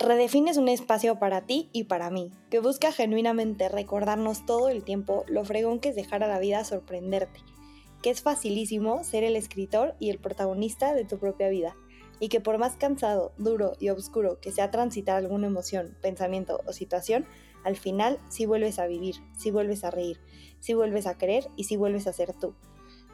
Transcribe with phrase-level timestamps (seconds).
[0.00, 4.82] Redefine es un espacio para ti y para mí, que busca genuinamente recordarnos todo el
[4.82, 7.40] tiempo lo fregón que es dejar a la vida sorprenderte,
[8.02, 11.76] que es facilísimo ser el escritor y el protagonista de tu propia vida,
[12.18, 16.72] y que por más cansado, duro y oscuro que sea transitar alguna emoción, pensamiento o
[16.72, 17.26] situación,
[17.62, 20.18] al final sí vuelves a vivir, sí vuelves a reír,
[20.60, 22.54] sí vuelves a querer y sí vuelves a ser tú.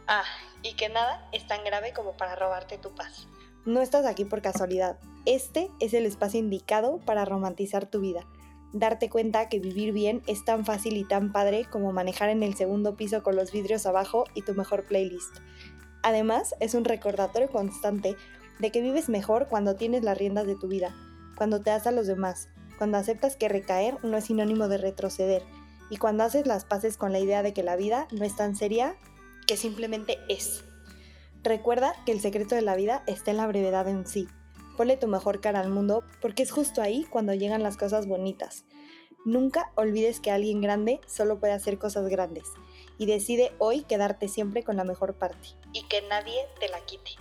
[0.06, 0.22] Ah,
[0.62, 3.26] y que nada es tan grave como para robarte tu paz.
[3.64, 5.00] No estás aquí por casualidad.
[5.26, 8.24] Este es el espacio indicado para romantizar tu vida.
[8.72, 12.54] Darte cuenta que vivir bien es tan fácil y tan padre como manejar en el
[12.54, 15.38] segundo piso con los vidrios abajo y tu mejor playlist.
[16.04, 18.14] Además, es un recordatorio constante
[18.60, 20.94] de que vives mejor cuando tienes las riendas de tu vida,
[21.36, 25.42] cuando te das a los demás, cuando aceptas que recaer no es sinónimo de retroceder,
[25.90, 28.54] y cuando haces las paces con la idea de que la vida no es tan
[28.54, 28.96] seria
[29.48, 30.62] que simplemente es.
[31.42, 34.28] Recuerda que el secreto de la vida está en la brevedad en sí.
[34.76, 38.64] Ponle tu mejor cara al mundo porque es justo ahí cuando llegan las cosas bonitas.
[39.24, 42.44] Nunca olvides que alguien grande solo puede hacer cosas grandes
[42.98, 47.12] y decide hoy quedarte siempre con la mejor parte y que nadie te la quite.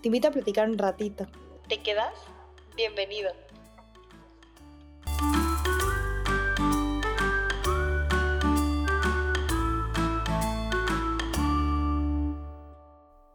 [0.00, 1.26] Te invito a platicar un ratito.
[1.68, 2.14] ¿Te quedas?
[2.76, 3.32] Bienvenido.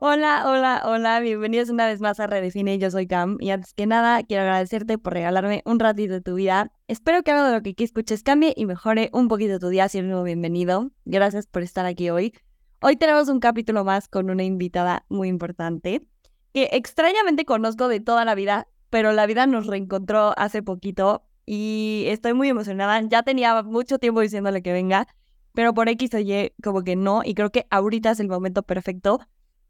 [0.06, 3.86] Hola, hola, hola, bienvenidos una vez más a Redefine, yo soy Cam y antes que
[3.86, 6.74] nada quiero agradecerte por regalarme un ratito de tu vida.
[6.90, 9.88] Espero que algo de lo que aquí escuches cambie y mejore un poquito tu día,
[9.88, 10.92] siendo bienvenido.
[11.06, 12.34] Gracias por estar aquí hoy.
[12.82, 16.06] Hoy tenemos un capítulo más con una invitada muy importante
[16.54, 22.04] que extrañamente conozco de toda la vida, pero la vida nos reencontró hace poquito y
[22.08, 23.02] estoy muy emocionada.
[23.08, 25.08] Ya tenía mucho tiempo diciéndole que venga,
[25.54, 28.64] pero por X o Y como que no y creo que ahorita es el momento
[28.64, 29.22] perfecto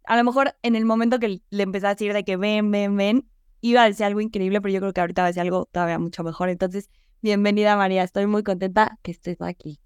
[0.05, 2.95] a lo mejor en el momento que le empecé a decir de que ven, ven,
[2.95, 3.29] ven,
[3.61, 5.99] iba a decir algo increíble, pero yo creo que ahorita va a decir algo todavía
[5.99, 6.49] mucho mejor.
[6.49, 6.89] Entonces,
[7.21, 9.79] bienvenida María, estoy muy contenta que estés aquí.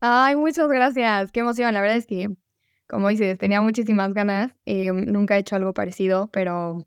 [0.00, 1.72] Ay, muchas gracias, qué emoción.
[1.74, 2.30] La verdad es que,
[2.86, 4.52] como dices, tenía muchísimas ganas.
[4.66, 6.86] Eh, nunca he hecho algo parecido, pero,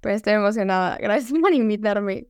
[0.00, 0.96] pero estoy emocionada.
[1.00, 2.28] Gracias por invitarme.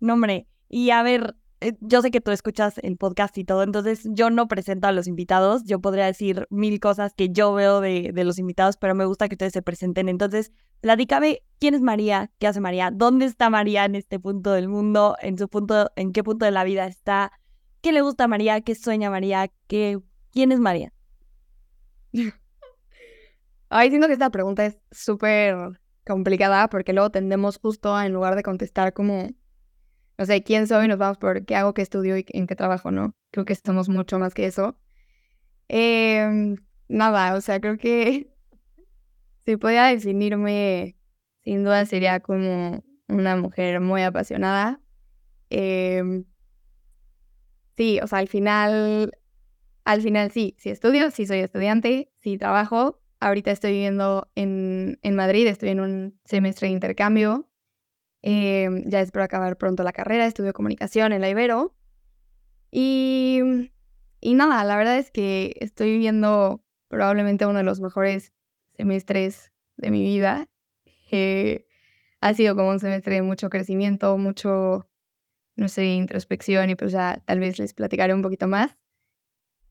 [0.00, 1.34] No, hombre, y a ver,
[1.80, 5.06] yo sé que tú escuchas el podcast y todo, entonces yo no presento a los
[5.06, 9.04] invitados, yo podría decir mil cosas que yo veo de, de, los invitados, pero me
[9.04, 10.08] gusta que ustedes se presenten.
[10.08, 14.68] Entonces, platícame quién es María, qué hace María, dónde está María en este punto del
[14.68, 17.32] mundo, en su punto, en qué punto de la vida está,
[17.80, 19.98] qué le gusta a María, qué sueña María, qué,
[20.30, 20.92] quién es María.
[23.68, 28.42] Ay, siento que esta pregunta es súper complicada porque luego tendemos justo en lugar de
[28.42, 29.28] contestar como
[30.18, 32.90] o sea, quién soy, nos vamos por qué hago, qué estudio y en qué trabajo,
[32.90, 33.14] ¿no?
[33.30, 34.76] Creo que somos mucho más que eso.
[35.68, 36.56] Em,
[36.88, 38.28] nada, o sea, creo que
[39.46, 40.96] si podía definirme,
[41.44, 44.80] sin duda sería como una mujer muy apasionada.
[45.50, 46.24] Em,
[47.76, 49.12] sí, o sea, al final,
[49.84, 53.00] al final sí, sí estudio, sí soy estudiante, sí trabajo.
[53.20, 57.47] Ahorita estoy viviendo en, en Madrid, estoy en un semestre de intercambio
[58.30, 61.74] Em, ya espero acabar pronto la carrera, estudio comunicación en la Ibero.
[62.70, 63.40] Y,
[64.20, 68.34] y nada, la verdad es que estoy viviendo probablemente uno de los mejores
[68.76, 70.46] semestres de mi vida.
[71.10, 71.66] Eh,
[72.20, 74.86] ha sido como un semestre de mucho crecimiento, mucho,
[75.56, 78.76] no sé, introspección y pues ya tal vez les platicaré un poquito más.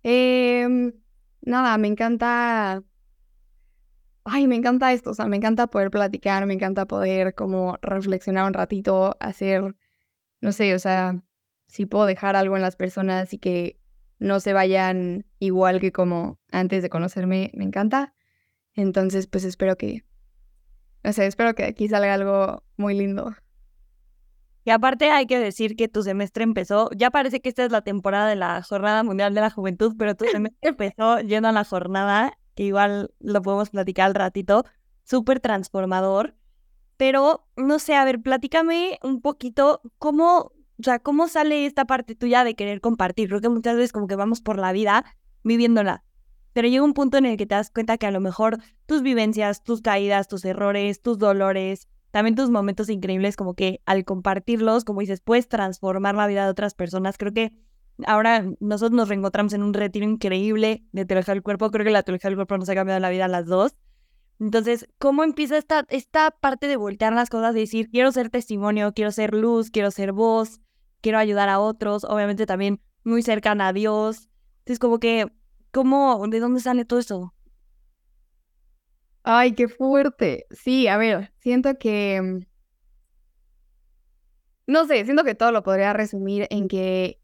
[0.02, 0.94] Em,
[1.42, 2.82] nada, me encanta
[4.30, 8.46] ay, me encanta esto, o sea, me encanta poder platicar, me encanta poder como reflexionar
[8.48, 9.76] un ratito, hacer,
[10.42, 11.22] no sé, o sea,
[11.68, 13.80] si puedo dejar algo en las personas y que
[14.20, 18.14] no se vayan igual que como antes de conocerme, me encanta.
[18.74, 20.04] Entonces, pues espero que,
[21.04, 23.36] no sé, espero que aquí salga algo muy lindo.
[24.64, 27.82] Y aparte hay que decir que tu semestre empezó, ya parece que esta es la
[27.82, 31.64] temporada de la Jornada Mundial de la Juventud, pero tu semestre empezó yendo a la
[31.64, 34.66] jornada que igual lo podemos platicar al ratito,
[35.04, 36.36] súper transformador.
[36.98, 42.16] Pero, no sé, a ver, platícame un poquito cómo, o sea, cómo sale esta parte
[42.16, 43.30] tuya de querer compartir.
[43.30, 45.06] Creo que muchas veces como que vamos por la vida
[45.44, 46.04] viviéndola.
[46.54, 48.58] Pero llega un punto en el que te das cuenta que a lo mejor
[48.88, 54.04] tus vivencias, tus caídas, tus errores, tus dolores, también tus momentos increíbles, como que al
[54.04, 57.20] compartirlos, como dices, puedes transformar la vida de otras personas.
[57.20, 57.54] Creo que
[58.06, 61.72] ahora nosotros nos reencontramos en un retiro increíble de teología del cuerpo.
[61.72, 63.76] Creo que la teología del cuerpo nos ha cambiado la vida a las dos.
[64.40, 67.54] Entonces, ¿cómo empieza esta, esta parte de voltear las cosas?
[67.54, 70.62] De decir, quiero ser testimonio, quiero ser luz, quiero ser voz,
[71.02, 72.04] quiero ayudar a otros.
[72.04, 74.30] Obviamente también muy cercana a Dios.
[74.60, 75.28] Entonces, como que,
[75.72, 77.34] ¿cómo, de dónde sale todo eso?
[79.24, 80.46] Ay, qué fuerte.
[80.52, 82.46] Sí, a ver, siento que
[84.68, 87.22] no sé, siento que todo lo podría resumir en que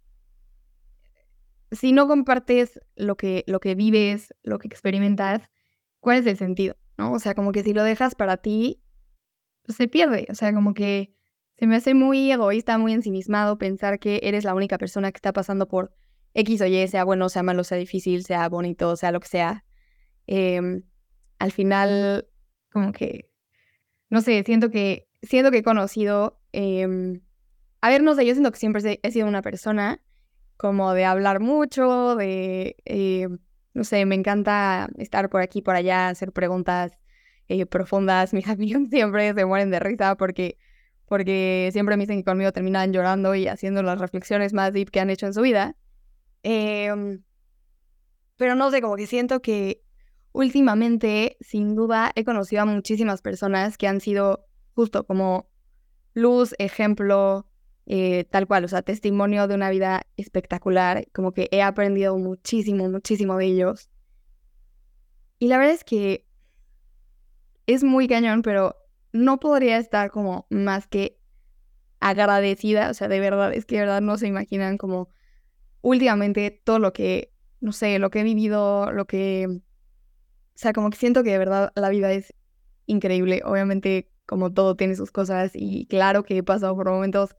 [1.73, 5.49] si no compartes lo que, lo que vives, lo que experimentas,
[5.99, 6.75] ¿cuál es el sentido?
[6.97, 7.13] ¿No?
[7.13, 8.81] O sea, como que si lo dejas para ti,
[9.63, 10.27] pues se pierde.
[10.29, 11.13] O sea, como que
[11.57, 15.33] se me hace muy egoísta, muy ensimismado pensar que eres la única persona que está
[15.33, 15.95] pasando por
[16.33, 19.65] X o Y, sea bueno, sea malo, sea difícil, sea bonito, sea lo que sea.
[20.27, 20.83] Em,
[21.39, 22.27] al final,
[22.71, 23.29] como que,
[24.09, 27.21] no sé, siento que, siento que he conocido, em,
[27.81, 30.01] a ver, no sé, yo siento que siempre he sido una persona
[30.57, 33.27] como de hablar mucho, de, eh,
[33.73, 36.93] no sé, me encanta estar por aquí, por allá, hacer preguntas
[37.47, 38.33] eh, profundas.
[38.33, 40.57] Mis amigos siempre se mueren de risa porque,
[41.05, 44.99] porque siempre me dicen que conmigo terminan llorando y haciendo las reflexiones más deep que
[44.99, 45.75] han hecho en su vida.
[46.43, 47.23] Em,
[48.37, 49.81] pero no sé, como que siento que
[50.33, 54.45] últimamente, sin duda, he conocido a muchísimas personas que han sido
[54.75, 55.47] justo como
[56.13, 57.47] luz, ejemplo,
[57.85, 62.89] eh, tal cual, o sea, testimonio de una vida espectacular, como que he aprendido muchísimo,
[62.89, 63.89] muchísimo de ellos.
[65.39, 66.25] Y la verdad es que
[67.67, 68.77] es muy cañón, pero
[69.11, 71.19] no podría estar como más que
[71.99, 75.09] agradecida, o sea, de verdad, es que de verdad no se imaginan como
[75.81, 79.61] últimamente todo lo que, no sé, lo que he vivido, lo que, o
[80.55, 82.33] sea, como que siento que de verdad la vida es
[82.85, 87.35] increíble, obviamente como todo tiene sus cosas y claro que he pasado por momentos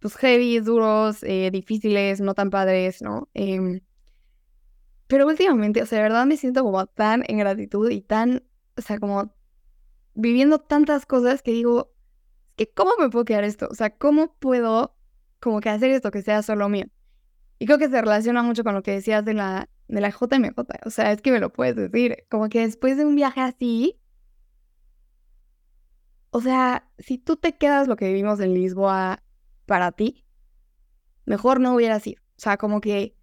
[0.00, 3.28] pues heavy, duros, eh, difíciles, no tan padres, ¿no?
[3.34, 3.80] Em,
[5.06, 8.44] pero últimamente, o sea, de verdad me siento como tan en gratitud y tan,
[8.76, 9.34] o sea, como
[10.14, 11.92] viviendo tantas cosas que digo,
[12.56, 13.68] que ¿cómo me puedo quedar esto?
[13.70, 14.96] O sea, ¿cómo puedo
[15.40, 16.86] como que hacer esto que sea solo mío?
[17.58, 20.54] Y creo que se relaciona mucho con lo que decías de la, de la JMJ.
[20.84, 22.24] O sea, es que me lo puedes decir.
[22.30, 23.98] Como que después de un viaje así,
[26.30, 29.22] o sea, si tú te quedas lo que vivimos en Lisboa
[29.68, 30.24] para ti,
[31.26, 32.20] mejor no hubiera sido.
[32.22, 33.14] O sea, como que,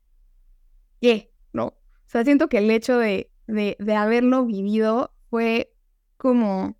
[1.01, 1.33] ¿qué?
[1.51, 1.65] ¿No?
[1.65, 5.73] O sea, siento que el hecho de, de, de haberlo vivido fue
[6.15, 6.77] como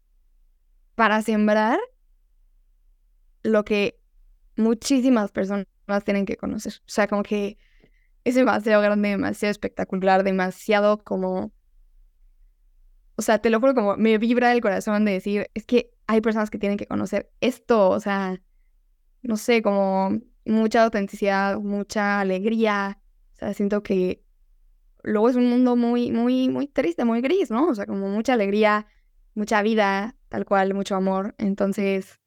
[0.93, 1.79] para sembrar
[3.43, 3.99] lo que
[4.55, 5.67] muchísimas personas
[6.05, 6.73] tienen que conocer.
[6.79, 7.57] O sea, como que
[8.23, 11.51] es demasiado grande, demasiado espectacular, demasiado como...
[13.15, 16.21] O sea, te lo juro como me vibra el corazón de decir, es que hay
[16.21, 18.41] personas que tienen que conocer esto, o sea,
[19.25, 22.99] no sé, como mucha autenticidad, mucha alegría.
[23.33, 24.23] O sea, siento que
[25.03, 27.67] luego es un mundo muy, muy, muy triste, muy gris, ¿no?
[27.69, 28.87] O sea, como mucha alegría,
[29.33, 31.35] mucha vida, tal cual, mucho amor.
[31.37, 32.19] Entonces,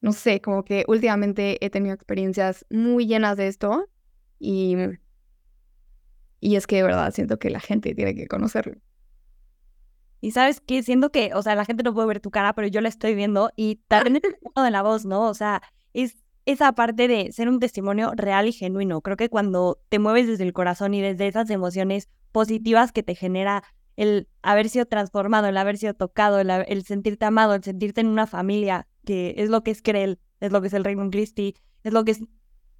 [0.00, 3.88] no sé, como que últimamente he tenido experiencias muy llenas de esto
[4.38, 4.76] y,
[6.40, 8.80] y es que de verdad siento que la gente tiene que conocerlo.
[10.22, 12.68] Y sabes qué, siento que, o sea, la gente no puede ver tu cara, pero
[12.68, 15.28] yo la estoy viendo y también el de la voz, ¿no?
[15.28, 15.62] O sea,
[15.94, 16.16] es
[16.46, 19.00] esa parte de ser un testimonio real y genuino.
[19.02, 23.14] Creo que cuando te mueves desde el corazón y desde esas emociones positivas que te
[23.14, 23.62] genera
[23.96, 28.26] el haber sido transformado, el haber sido tocado, el, sentirte amado, el sentirte en una
[28.26, 31.92] familia, que es lo que es Creel, es lo que es el Raymond Christie, es
[31.92, 32.20] lo que es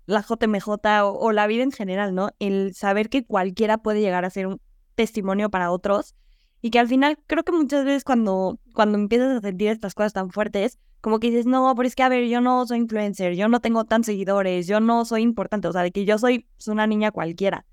[0.06, 0.68] la JMJ
[1.02, 2.30] o, o, la vida en general, ¿no?
[2.38, 4.60] El saber que cualquiera puede llegar a ser un
[4.94, 6.14] testimonio para otros
[6.62, 10.12] y que al final creo que muchas veces cuando, cuando empiezas a sentir estas cosas
[10.12, 13.34] tan fuertes, como que dices, no, pero es que, a ver, yo no soy influencer,
[13.34, 16.46] yo no tengo tan seguidores, yo no soy importante, o sea, de que yo soy
[16.56, 17.66] pues, una niña cualquiera.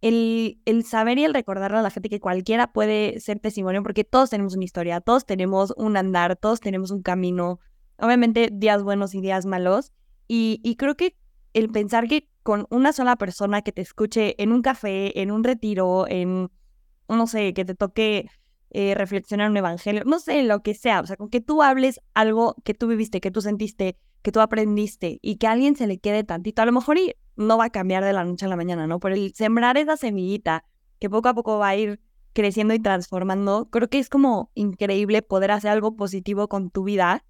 [0.00, 4.04] El, el saber y el recordarle a la gente que cualquiera puede ser testimonio, porque
[4.04, 7.60] todos tenemos una historia, todos tenemos un andar, todos tenemos un camino,
[7.98, 9.92] obviamente días buenos y días malos,
[10.26, 11.16] y, y creo que
[11.52, 15.44] el pensar que con una sola persona que te escuche en un café, en un
[15.44, 16.50] retiro, en,
[17.08, 18.30] no sé, que te toque
[18.70, 22.00] eh, reflexionar un evangelio, no sé, lo que sea, o sea, con que tú hables
[22.14, 25.86] algo que tú viviste, que tú sentiste, que tú aprendiste y que a alguien se
[25.86, 28.48] le quede tantito, a lo mejor y no va a cambiar de la noche a
[28.48, 29.00] la mañana, ¿no?
[29.00, 30.64] Pero el sembrar esa semillita
[30.98, 32.00] que poco a poco va a ir
[32.32, 37.24] creciendo y transformando, creo que es como increíble poder hacer algo positivo con tu vida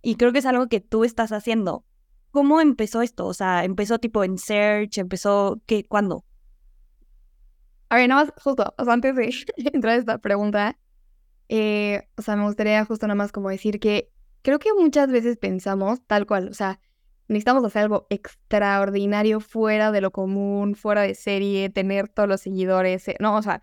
[0.00, 1.84] y creo que es algo que tú estás haciendo.
[2.30, 3.26] ¿Cómo empezó esto?
[3.26, 5.84] O sea, empezó tipo en search, empezó, ¿qué?
[5.84, 6.24] ¿Cuándo?
[7.92, 9.30] A ver, nada más, justo, o sea, antes de
[9.74, 10.78] entrar a esta pregunta,
[11.50, 15.36] eh, o sea, me gustaría justo nada más como decir que creo que muchas veces
[15.36, 16.80] pensamos tal cual, o sea,
[17.28, 23.06] necesitamos hacer algo extraordinario fuera de lo común, fuera de serie, tener todos los seguidores,
[23.08, 23.60] eh, no, o sea,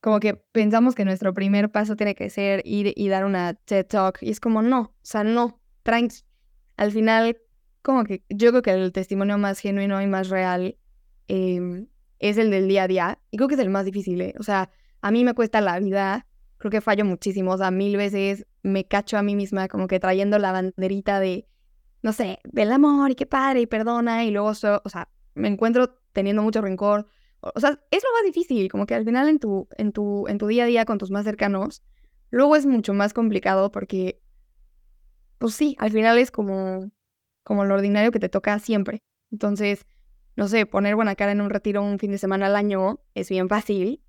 [0.00, 3.86] como que pensamos que nuestro primer paso tiene que ser ir y dar una TED
[3.86, 6.18] Talk, y es como, no, o sea, no, tranqui.
[6.76, 7.36] Al final,
[7.82, 10.78] como que yo creo que el testimonio más genuino y más real
[11.26, 11.88] eh,
[12.18, 13.18] es el del día a día.
[13.30, 14.34] Y creo que es el más difícil, ¿eh?
[14.38, 14.70] O sea,
[15.00, 16.26] a mí me cuesta la vida,
[16.58, 20.00] creo que fallo muchísimo, o sea, mil veces me cacho a mí misma como que
[20.00, 21.46] trayendo la banderita de
[22.02, 25.98] no sé, del amor y qué padre y perdona y luego, o sea, me encuentro
[26.12, 27.06] teniendo mucho rencor.
[27.40, 30.38] O sea, es lo más difícil, como que al final en tu, en tu, en
[30.38, 31.82] tu día a día con tus más cercanos,
[32.30, 34.20] luego es mucho más complicado porque,
[35.38, 36.90] pues sí, al final es como,
[37.44, 39.02] como lo ordinario que te toca siempre.
[39.30, 39.86] Entonces,
[40.38, 43.28] no sé, poner buena cara en un retiro un fin de semana al año es
[43.28, 44.00] bien fácil,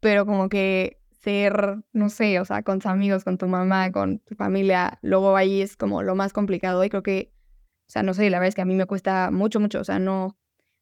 [0.00, 4.20] pero como que ser, no sé, o sea, con tus amigos, con tu mamá, con
[4.20, 7.30] tu familia, luego ahí es como lo más complicado y creo que,
[7.88, 9.84] o sea, no sé, la verdad es que a mí me cuesta mucho, mucho, o
[9.84, 10.38] sea, no,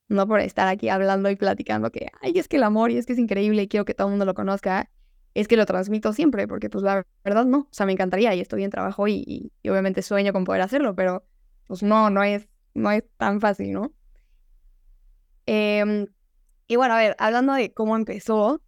[0.07, 3.07] no por estar aquí hablando y platicando que, ay, es que el amor y es
[3.07, 4.91] que es increíble y quiero que todo el mundo lo conozca,
[5.35, 8.41] es que lo transmito siempre, porque pues la verdad no, o sea, me encantaría y
[8.41, 11.25] estoy en trabajo y, y, obviamente sueño con poder hacerlo, pero
[11.67, 13.93] pues no, no es, no es tan fácil, ¿no?
[15.47, 16.07] Eh,
[16.67, 18.63] y bueno, a ver, hablando de cómo empezó,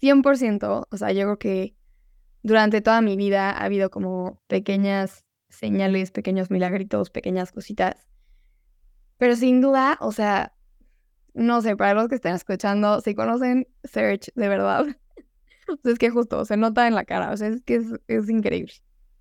[0.00, 1.76] 100%, o sea, yo creo que
[2.42, 8.08] durante toda mi vida ha habido como pequeñas señales, pequeños milagritos, pequeñas cositas.
[9.18, 10.54] Pero sin duda, o sea,
[11.34, 14.86] no sé, para los que estén escuchando, si conocen Search de verdad,
[15.84, 18.72] es que justo se nota en la cara, o sea, es que es, increíble.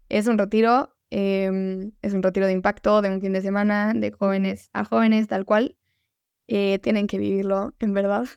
[0.09, 4.11] Es un retiro, em, es un retiro de impacto de un fin de semana, de
[4.11, 5.77] jóvenes a jóvenes, tal cual.
[6.51, 8.27] Eh, tienen que vivirlo, en verdad.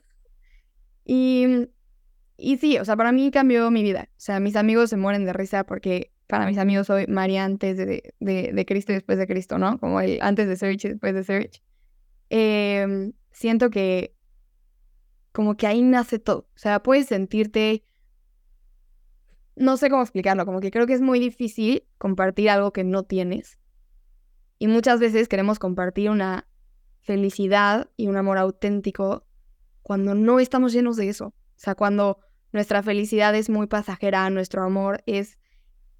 [1.05, 1.69] Y
[2.43, 4.09] y sí, o sea, para mí cambió mi vida.
[4.11, 7.77] O sea, mis amigos se mueren de risa porque para mis amigos soy María antes
[7.77, 9.79] de, de, Cristo y después de Cristo, ¿no?
[9.79, 11.63] Como el antes de Search y después de Search.
[12.31, 14.17] Em, siento que
[15.31, 16.49] como que ahí nace todo.
[16.55, 17.85] O sea, puedes sentirte...
[19.55, 23.05] No sé cómo explicarlo, como que creo que es muy difícil compartir algo que no
[23.05, 23.59] tienes.
[24.59, 26.49] Y muchas veces queremos compartir una
[27.03, 29.27] felicidad y un amor auténtico
[29.83, 31.27] cuando no estamos llenos de eso.
[31.27, 32.19] O sea, cuando
[32.53, 35.39] nuestra felicidad es muy pasajera, nuestro amor es,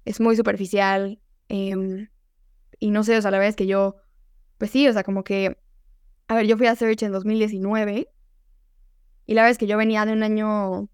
[0.05, 1.19] es muy superficial.
[1.49, 2.09] Em,
[2.79, 3.95] y no sé, o sea, la verdad es que yo,
[4.57, 5.57] pues sí, o sea, como que,
[6.27, 8.07] a ver, yo fui a Search en 2019
[9.25, 10.89] y la verdad es que yo venía de un año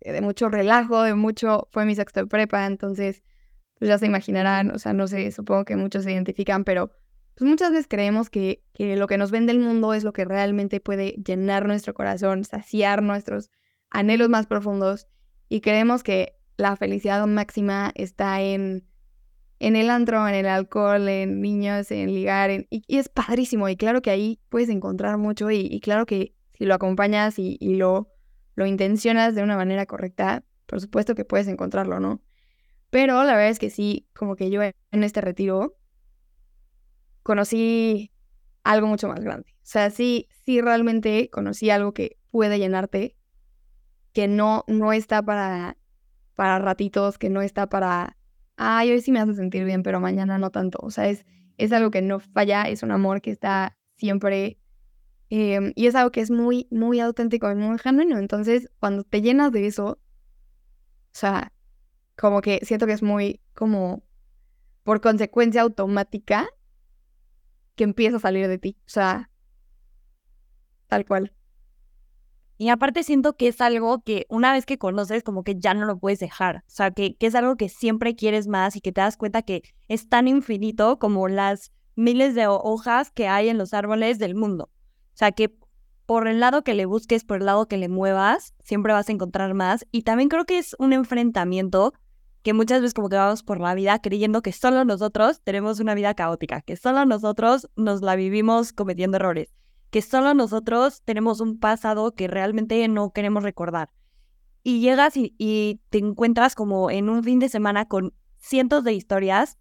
[0.00, 3.22] de mucho relajo, de mucho, fue mi sexto de prepa, entonces,
[3.78, 6.90] pues ya se imaginarán, o sea, no sé, supongo que muchos se identifican, pero
[7.34, 10.24] pues muchas veces creemos que, que lo que nos vende el mundo es lo que
[10.24, 13.50] realmente puede llenar nuestro corazón, saciar nuestros
[13.90, 15.08] anhelos más profundos
[15.48, 18.86] y creemos que la felicidad máxima está en,
[19.58, 24.02] en el antro, en el alcohol, en niños, en ligar, y, es padrísimo y claro
[24.02, 28.12] que ahí puedes encontrar mucho y, claro que si lo acompañas y, lo,
[28.54, 32.22] lo intencionas de una manera correcta, por supuesto que puedes encontrarlo, ¿no?
[32.90, 35.76] Pero la verdad es que sí, como que yo en este retiro
[37.24, 38.12] conocí
[38.62, 39.48] algo mucho más grande.
[39.56, 43.16] O sea, sí, sí realmente conocí algo que puede llenarte
[44.12, 45.76] que no, no está para,
[46.34, 48.16] para ratitos, que no está para,
[48.56, 50.78] ay, hoy sí me hace sentir bien, pero mañana no tanto.
[50.82, 51.24] O sea, es,
[51.56, 54.60] es algo que no falla, es un amor que está siempre
[55.30, 58.18] em, y es algo que es muy, muy auténtico y muy genuino.
[58.18, 59.98] Entonces, cuando te llenas de eso, o
[61.16, 61.52] sea,
[62.16, 64.04] como que siento que es muy como
[64.84, 66.48] por consecuencia automática
[67.76, 68.76] que empieza a salir de ti.
[68.80, 69.30] O sea,
[70.88, 71.32] tal cual.
[72.56, 75.86] Y aparte siento que es algo que una vez que conoces, como que ya no
[75.86, 76.58] lo puedes dejar.
[76.58, 79.42] O sea, que, que, es algo que siempre quieres más y que te das cuenta
[79.42, 84.34] que es tan infinito como las miles de hojas que hay en los árboles del
[84.34, 84.70] mundo.
[85.14, 85.52] O sea, que
[86.06, 89.12] por el lado que le busques, por el lado que le muevas, siempre vas a
[89.12, 89.86] encontrar más.
[89.90, 91.94] Y también creo que es un enfrentamiento
[92.44, 95.94] que muchas veces como que vamos por la vida creyendo que solo nosotros tenemos una
[95.94, 99.52] vida caótica, que solo nosotros nos la vivimos cometiendo errores
[99.94, 103.90] que solo nosotros tenemos un pasado que realmente no queremos recordar.
[104.64, 109.56] Y llegas y, te encuentras como en un fin de semana con cientos de historias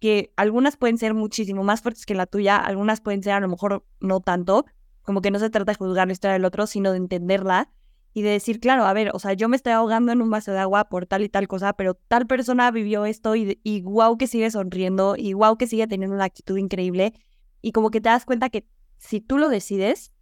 [0.00, 3.46] que algunas pueden ser muchísimo más fuertes que la tuya, algunas pueden ser a lo
[3.46, 4.66] mejor no tanto,
[5.02, 7.70] como que no se trata de juzgar la historia del otro, sino de entenderla
[8.16, 10.50] y de decir, claro, a ver, o sea, yo me estoy ahogando en un vaso
[10.50, 14.16] de agua por tal y tal cosa, pero tal persona vivió esto y, y wow
[14.16, 17.12] que sigue sonriendo y que sigue teniendo una actitud increíble
[17.60, 20.14] y como que te das cuenta que si tú lo decides,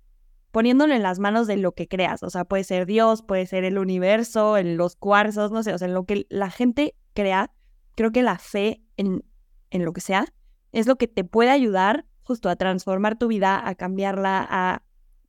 [0.50, 3.62] poniéndolo en las manos de lo que creas, o sea, puede ser Dios, puede ser
[3.62, 7.52] el universo, en los cuarzos, no sé, o sea, en lo que la gente crea,
[7.94, 9.24] creo que la fe en,
[9.70, 10.26] en lo que sea
[10.72, 14.82] es lo que te puede ayudar justo a transformar tu vida, a cambiarla, a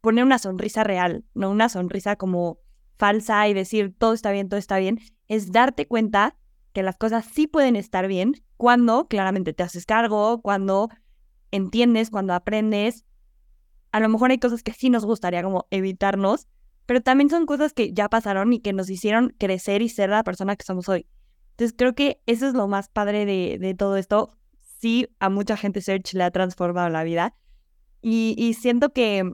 [0.06, 2.60] poner una sonrisa real, no una sonrisa como
[2.98, 6.38] falsa y decir todo está bien, todo está bien, es darte cuenta
[6.74, 10.90] que las cosas sí pueden estar bien cuando claramente te haces cargo, cuando
[11.52, 13.06] entiendes, cuando aprendes
[13.96, 16.50] a lo mejor hay cosas que sí nos gustaría como evitarnos,
[16.86, 20.22] pero también son cosas que ya pasaron y que nos hicieron crecer y ser la
[20.22, 21.08] persona que somos hoy.
[21.52, 24.38] Entonces creo que eso es lo más padre de, todo esto.
[24.60, 27.38] sí a mucha gente Search le ha transformado la vida.
[28.02, 29.32] Y, siento que,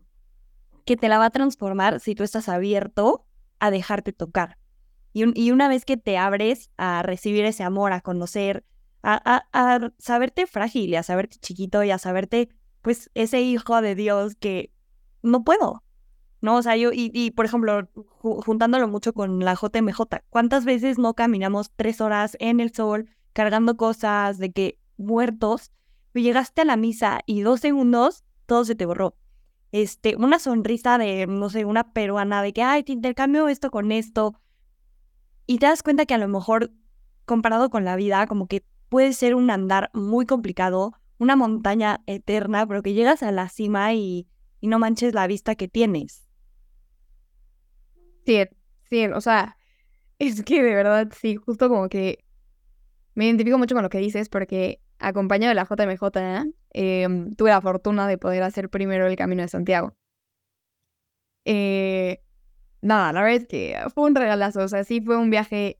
[0.85, 3.25] que te la va a transformar si tú estás abierto
[3.59, 4.57] a dejarte tocar.
[5.13, 8.65] Y, y una vez que te abres a recibir ese amor, a conocer,
[9.03, 12.49] a, a, saberte frágil a saberte chiquito y a saberte,
[12.81, 14.71] pues, ese hijo de Dios que
[15.21, 15.83] no puedo.
[16.41, 16.57] ¿No?
[16.57, 21.71] O sea, yo, y por ejemplo, juntándolo mucho con la JMJ, ¿cuántas veces no caminamos
[21.75, 25.71] tres horas en el sol cargando cosas de que muertos?
[26.19, 29.15] llegaste a la misa y dos segundos todo se te borró.
[29.71, 33.91] Este, una sonrisa de, no sé, una peruana de que, ay, te intercambio esto con
[33.91, 34.39] esto.
[35.47, 36.71] Y te das cuenta que a lo mejor,
[37.25, 42.67] comparado con la vida, como que puede ser un andar muy complicado, una montaña eterna,
[42.67, 44.27] pero que llegas a la cima y,
[44.59, 46.27] y no manches la vista que tienes.
[48.25, 48.43] Sí,
[48.89, 49.57] sí, o sea,
[50.19, 52.23] es que de verdad, sí, justo como que
[53.15, 57.61] me identifico mucho con lo que dices porque acompañado de la JMJ, em, tuve la
[57.61, 59.95] fortuna de poder hacer primero el Camino de Santiago.
[61.45, 62.21] Eh,
[62.81, 65.79] nada, la verdad es que fue un regalazo, o sea, sí fue un viaje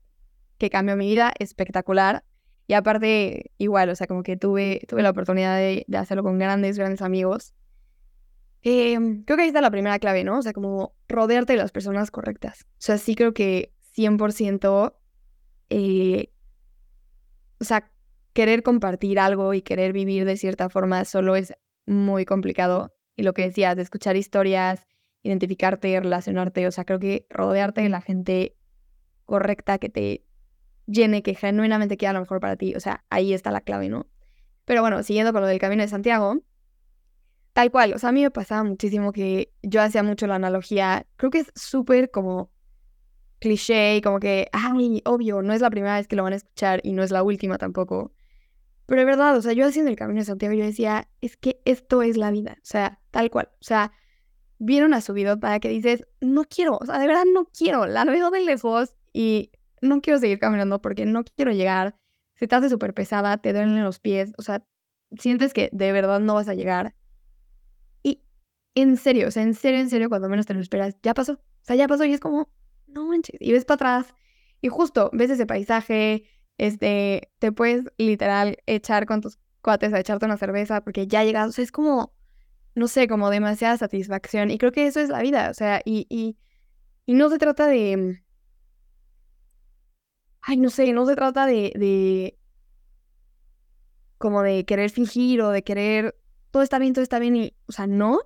[0.58, 2.24] que cambió mi vida, espectacular.
[2.68, 6.78] Y aparte, igual, o sea, como que tuve, tuve la oportunidad de, hacerlo con grandes,
[6.78, 7.54] grandes amigos.
[8.62, 10.38] Em, creo que ahí está la primera clave, ¿no?
[10.38, 12.64] O sea, como rodearte de las personas correctas.
[12.64, 14.94] O sea, sí creo que 100%,
[15.70, 16.32] eh,
[17.58, 17.91] o sea,
[18.32, 21.54] querer compartir algo y querer vivir de cierta forma solo es
[21.86, 22.94] muy complicado.
[23.16, 24.86] Y lo que decías, de escuchar historias,
[25.22, 28.56] identificarte, relacionarte, o sea, creo que rodearte de la gente
[29.24, 30.24] correcta que te
[30.86, 32.74] llene, que genuinamente quiera lo mejor para ti.
[32.74, 34.06] O sea, ahí está la clave, ¿no?
[34.64, 36.38] Pero bueno, siguiendo con lo del Camino de Santiago,
[37.52, 41.06] tal cual, o sea, a mí me pasaba muchísimo que yo hacía mucho la analogía,
[41.16, 42.50] creo que es súper como
[43.40, 46.80] cliché, como que, ay, obvio, no es la primera vez que lo van a escuchar
[46.84, 48.12] y no es la última tampoco.
[48.92, 51.62] Pero es verdad, o sea, yo haciendo el Camino de Santiago, yo decía, es que
[51.64, 53.90] esto es la vida, o sea, tal cual, o sea,
[54.58, 57.86] vieron a su vida para que dices, no quiero, o sea, de verdad no quiero,
[57.86, 61.96] la veo de lejos y no quiero seguir caminando porque no quiero llegar,
[62.34, 64.62] se te hace súper pesada, te duelen los pies, o sea,
[65.18, 66.94] sientes que de verdad no vas a llegar.
[68.02, 68.20] Y
[68.74, 71.32] en serio, o sea, en serio, en serio, cuando menos te lo esperas, ya pasó,
[71.32, 72.50] o sea, ya pasó y es como,
[72.88, 74.14] no manches, y ves para atrás
[74.60, 76.24] y justo ves ese paisaje,
[76.58, 81.48] este, te puedes literal echar con tus cuates a echarte una cerveza porque ya llegas,
[81.48, 82.12] o sea, es como,
[82.74, 86.06] no sé, como demasiada satisfacción y creo que eso es la vida, o sea, y,
[86.08, 86.36] y,
[87.06, 88.22] y no se trata de
[90.42, 92.38] ay, no sé, no se trata de, de
[94.18, 96.16] como de querer fingir o de querer
[96.50, 98.20] todo está bien, todo está bien y, o sea, no.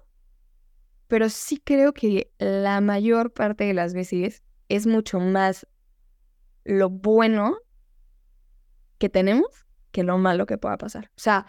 [1.06, 5.66] Pero sí creo que la mayor parte de las veces es mucho más
[6.64, 7.56] lo bueno
[8.98, 11.06] que tenemos que lo malo que pueda pasar.
[11.16, 11.46] O sea,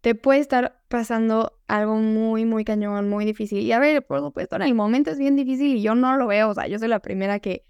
[0.00, 3.60] te puede estar pasando algo muy, muy cañón, muy difícil.
[3.60, 6.26] Y a ver, por supuesto, en el momento es bien difícil y yo no lo
[6.26, 6.50] veo.
[6.50, 7.64] O sea, yo soy la primera que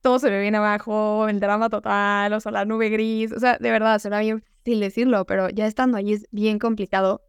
[0.00, 3.58] todo se me viene abajo, el drama total, o sea, la nube gris, o sea,
[3.58, 7.22] de verdad, suena bien fácil decirlo, pero ya estando ahí es bien complicado.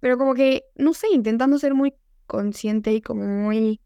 [0.00, 1.94] Pero como que, no sé, intentando ser muy
[2.26, 3.80] consciente y como muy...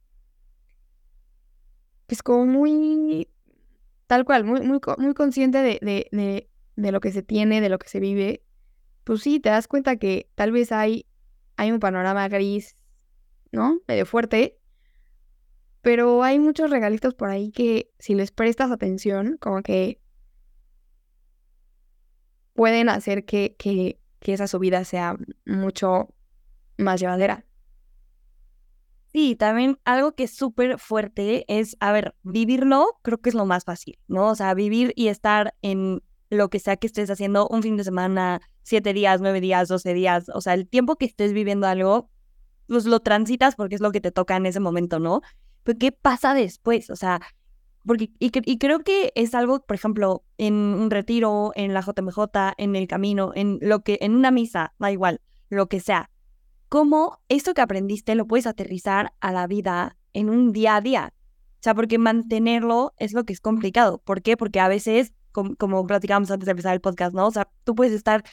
[2.07, 3.29] Pues como muy...
[4.07, 7.69] Tal cual, muy, muy, muy consciente de, de, de, de lo que se tiene, de
[7.69, 8.43] lo que se vive,
[9.05, 11.07] pues sí, te das cuenta que tal vez hay,
[11.57, 12.77] hay un panorama gris,
[13.53, 13.81] ¿no?
[13.87, 14.59] Medio fuerte,
[15.81, 20.01] pero hay muchos regalitos por ahí que si les prestas atención, como que
[22.55, 26.15] pueden hacer que, que, que esa subida sea mucho
[26.79, 27.45] más llevadera.
[29.15, 33.47] Sí, también algo que es súper fuerte es, a ver, vivirlo creo que es lo
[33.47, 34.31] más fácil, ¿no?
[34.31, 37.85] O sea, vivir y estar en lo que sea que estés haciendo un fin de
[37.85, 42.11] semana, siete días, nueve días, doce días, o sea, el tiempo que estés viviendo algo,
[42.67, 45.23] pues lo transitas porque es lo que te toca en ese momento, ¿no?
[45.65, 46.91] pero ¿qué pasa después?
[46.91, 47.21] O sea,
[47.87, 52.55] porque, y, y, creo que es algo, por ejemplo, en un retiro, en la JMJ,
[52.59, 56.11] en el camino, en lo que, en una misa, da igual, lo que sea.
[56.69, 61.15] ¿Cómo esto que aprendiste lo puedes aterrizar a la vida en un día a día?
[61.55, 63.99] O sea, porque mantenerlo es lo que es complicado.
[63.99, 64.37] ¿Por qué?
[64.37, 67.27] Porque a veces, como, platicábamos antes de empezar el podcast, ¿no?
[67.27, 68.25] O sea, tú puedes estar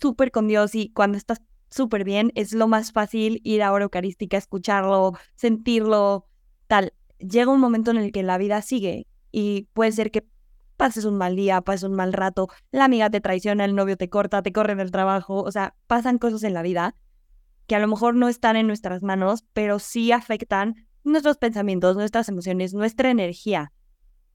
[0.00, 3.84] súper con Dios y cuando estás súper bien es lo más fácil ir a hora
[3.84, 6.26] eucarística, escucharlo, sentirlo,
[6.66, 10.26] tal, llega un momento en el que la vida sigue y puede ser que
[10.76, 14.08] pases un mal día, pases un mal rato, la amiga te traiciona, el novio te
[14.08, 16.94] corta, te corre del trabajo, o sea, pasan cosas en la vida
[17.68, 22.28] que a lo mejor no están en nuestras manos, pero sí afectan nuestros pensamientos, nuestras
[22.28, 23.72] emociones, nuestra energía.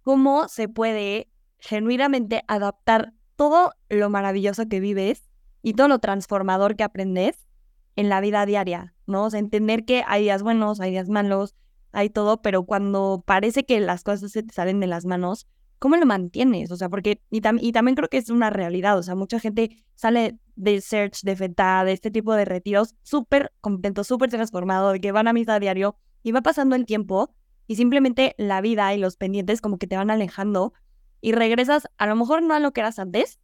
[0.04, 5.24] ¿Cómo se puede genuinamente adaptar todo lo maravilloso que vives
[5.64, 7.48] y todo lo transformador que aprendes
[7.96, 9.26] en la vida diaria, ¿no?
[9.26, 11.56] O sea, entender que hay días buenos, hay días malos,
[11.92, 15.48] hay todo, pero cuando parece que las cosas se te salen de las manos,
[15.80, 16.70] ¿cómo lo mantienes?
[16.70, 19.84] O sea, porque, y, y también creo que es una realidad, o sea, mucha gente
[19.96, 25.00] sale de Search, de FETA, de este tipo de retiros, súper contento, súper transformado, de
[25.00, 27.34] que van a misa a diario, y va pasando el tiempo,
[27.68, 30.74] y simplemente la vida y los pendientes como que te van alejando,
[31.22, 33.40] y regresas a lo mejor no a lo que eras antes,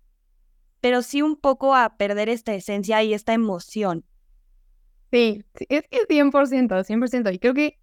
[0.82, 4.06] pero sí un poco a perder esta esencia y esta emoción.
[5.12, 7.34] Sí, es que 100%, 100%.
[7.34, 7.80] Y creo que,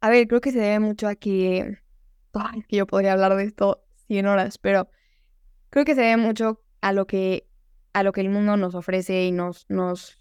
[0.00, 1.78] a ver, creo que se debe mucho a que,
[2.68, 4.88] que yo podría hablar de esto 100 horas, pero
[5.70, 7.46] creo que se debe mucho a lo que,
[7.92, 10.18] a lo que el mundo nos ofrece y nos, nos,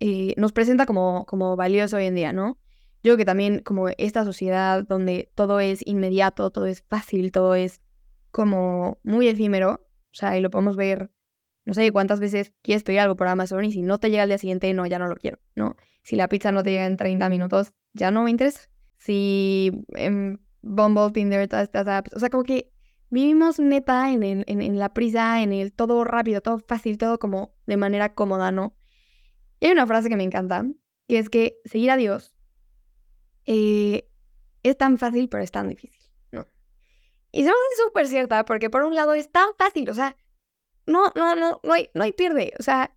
[0.00, 2.58] eh, nos presenta como, como valioso hoy en día, ¿no?
[3.02, 7.54] Yo creo que también como esta sociedad donde todo es inmediato, todo es fácil, todo
[7.54, 7.80] es
[8.30, 11.10] como muy efímero, o sea, y lo podemos ver,
[11.64, 14.28] no sé cuántas veces quieres pedir algo por Amazon y si no te llega al
[14.28, 15.76] día siguiente, no, ya no lo quiero, ¿no?
[16.02, 18.68] Si la pizza no te llega en 30 minutos, ya no me interesa.
[18.98, 22.70] Si en Bumble, Tinder, todas estas apps, o sea, como que
[23.10, 27.54] vivimos neta en, en, en, la prisa, en el todo rápido, todo fácil, todo como
[27.66, 28.76] de manera cómoda, ¿no?
[29.60, 30.64] Y hay una frase que me encanta,
[31.08, 32.34] que es que seguir a Dios
[33.46, 34.08] eh,
[34.62, 36.00] es tan fácil, pero es tan difícil.
[37.32, 37.52] Y es
[37.84, 40.16] súper cierta, porque por un lado es tan fácil, o sea,
[40.86, 42.96] no, no, no, no hay, no hay pierde, o sea,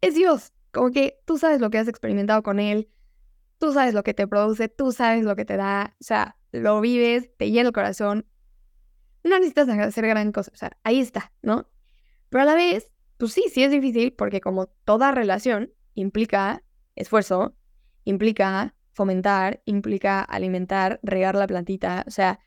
[0.00, 2.88] es Dios, como que tú sabes lo que has experimentado con Él,
[3.58, 6.80] tú sabes lo que te produce, tú sabes lo que te da, o sea, lo
[6.80, 8.26] vives, te llena el corazón,
[9.24, 11.68] no necesitas hacer gran cosa, o sea, ahí está, ¿no?
[12.28, 16.62] Pero a la vez, pues sí, sí es difícil, porque como toda relación implica
[16.94, 17.56] esfuerzo,
[18.04, 22.38] implica fomentar, implica alimentar, regar la plantita, o sea,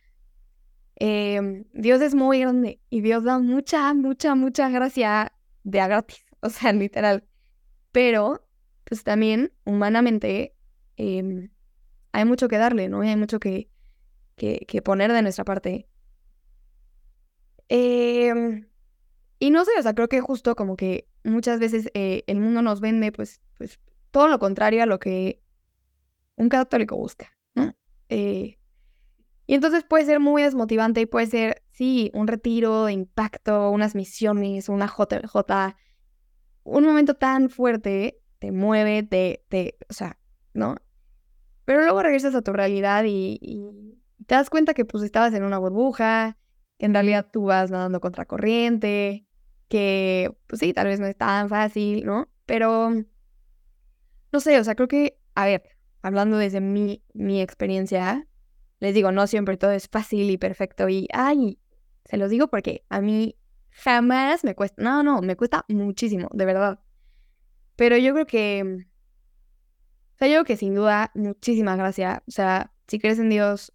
[1.00, 5.32] Em, Dios es muy grande y Dios da mucha, mucha, mucha gracia
[5.63, 7.24] de a gratis, o sea, literal.
[7.92, 8.48] Pero,
[8.84, 10.56] pues también, humanamente,
[10.98, 11.52] em,
[12.12, 13.04] hay mucho que darle, ¿no?
[13.04, 13.70] Y hay mucho que,
[14.36, 15.88] que, poner de nuestra parte.
[17.69, 18.67] Em,
[19.39, 22.62] y no sé, o sea, creo que justo como que muchas veces eh, el mundo
[22.62, 23.80] nos vende, pues, pues,
[24.12, 25.41] todo lo contrario a lo que
[26.36, 27.75] un católico busca, ¿no?
[28.10, 28.58] Eh,
[29.45, 33.95] y entonces puede ser muy desmotivante y puede ser, sí, un retiro de impacto, unas
[33.95, 35.75] misiones, una JJ,
[36.63, 40.19] un momento tan fuerte, te mueve, te, te, o sea,
[40.53, 40.75] ¿no?
[41.63, 43.39] Pero luego regresas a tu realidad y,
[44.25, 46.38] te das cuenta que pues estabas en una burbuja,
[46.78, 49.26] que en realidad tú vas nadando contra corriente,
[49.68, 52.30] que pues sí, tal vez no es tan fácil, ¿no?
[52.46, 52.92] Pero,
[54.32, 55.63] no sé, o sea, creo que, a ver,
[56.02, 58.28] hablando desde mi, mi experiencia,
[58.80, 61.60] les digo, no siempre todo es fácil y perfecto y, ay,
[62.06, 63.36] se los digo porque a mí
[63.72, 66.80] jamás me cuesta, no, no, me cuesta muchísimo, de verdad.
[67.76, 68.86] Pero yo creo que,
[70.16, 72.24] o sea, yo que sin duda, muchísima gracia.
[72.28, 73.74] O sea, si crees en Dios,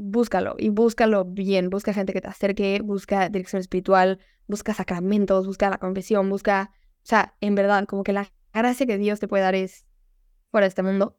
[0.00, 1.70] búscalo y búscalo bien.
[1.70, 7.06] Busca gente que te acerque, busca dirección espiritual, busca sacramentos, busca la confesión, busca, o
[7.06, 9.86] sea, en verdad, como que la gracia que Dios te puede dar es
[10.50, 11.18] fuera de este mundo.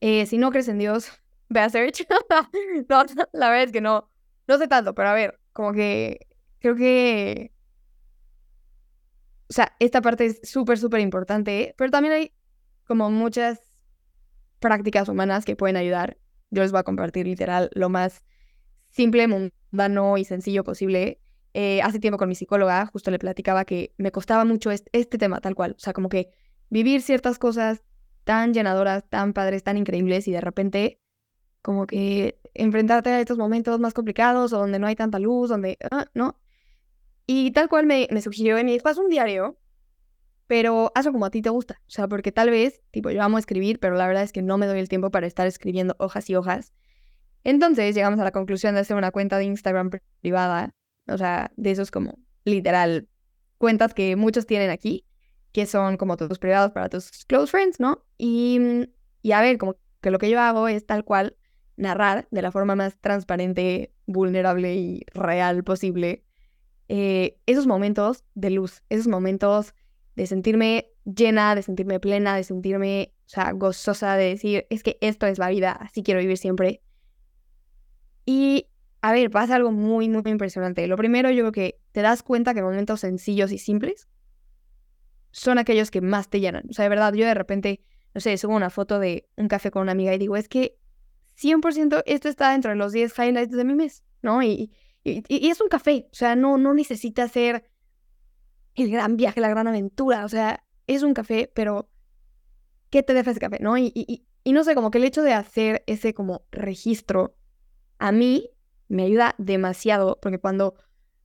[0.00, 1.10] Eh, si no crees en Dios,
[1.48, 2.06] ve a Search.
[2.88, 4.10] no, la verdad es que no,
[4.48, 6.26] no sé tanto, pero a ver, como que
[6.58, 7.52] creo que...
[9.48, 12.32] O sea, esta parte es súper, súper importante, pero también hay
[12.84, 13.60] como muchas
[14.58, 16.18] prácticas humanas que pueden ayudar.
[16.50, 18.24] Yo les voy a compartir literal lo más
[18.90, 21.20] simple, mundano y sencillo posible.
[21.54, 25.40] Eh, hace tiempo con mi psicóloga justo le platicaba que me costaba mucho este, tema
[25.40, 25.72] tal cual.
[25.76, 26.30] O sea, como que
[26.70, 27.82] vivir ciertas cosas
[28.24, 31.00] tan llenadoras, tan padres, tan increíbles y de repente
[31.62, 35.78] como que enfrentarte a estos momentos más complicados o donde no hay tanta luz, donde,
[35.90, 36.38] ah, ¿no?
[37.26, 39.58] Y tal cual me, me sugirió y me dijo, un diario,
[40.46, 41.80] pero hazlo como a ti te gusta.
[41.86, 44.58] O sea, porque tal vez, tipo, yo amo escribir, pero la verdad es que no
[44.58, 46.72] me doy el tiempo para estar escribiendo hojas y hojas.
[47.44, 50.74] Entonces llegamos a la conclusión de hacer una cuenta de Instagram privada,
[51.06, 53.08] o sea, de esos como literal
[53.58, 55.04] cuentas que muchos tienen aquí,
[55.52, 58.04] que son como todos privados para tus close friends, ¿no?
[58.18, 58.88] Y,
[59.22, 61.36] y a ver, como que lo que yo hago es tal cual
[61.76, 66.24] narrar de la forma más transparente, vulnerable y real posible
[66.88, 69.74] eh, esos momentos de luz, esos momentos
[70.16, 74.98] de sentirme llena, de sentirme plena, de sentirme, o sea, gozosa, de decir, es que
[75.00, 76.82] esto es la vida, así quiero vivir siempre.
[78.24, 78.66] Y,
[79.02, 80.86] a ver, pasa algo muy, muy impresionante.
[80.86, 84.08] Lo primero, yo creo que te das cuenta que momentos sencillos y simples
[85.30, 86.64] son aquellos que más te llenan.
[86.70, 89.70] O sea, de verdad, yo de repente, no sé, subo una foto de un café
[89.70, 90.78] con una amiga y digo, es que
[91.38, 94.42] 100% esto está dentro de los 10 highlights de mi mes, ¿no?
[94.42, 94.72] Y,
[95.04, 97.68] y, es un café, o sea, no, no necesita ser
[98.76, 100.24] el gran viaje, la gran aventura.
[100.24, 101.88] O sea, es un café, pero
[102.90, 103.58] ¿qué te deja ese café?
[103.60, 103.76] ¿No?
[103.76, 107.36] Y, y, no sé, como que el hecho de hacer ese como registro
[107.98, 108.50] a mí
[108.88, 110.74] me ayuda demasiado, porque cuando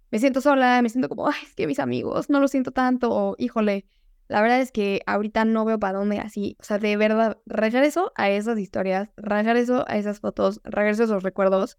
[0.09, 3.35] me siento sola, me siento como, es que mis amigos no lo siento tanto, o
[3.37, 3.85] híjole,
[4.27, 6.55] la verdad es que ahorita no veo para dónde así.
[6.61, 11.77] O sea, de verdad, regreso a esas historias, regreso a esas fotos, a esos recuerdos.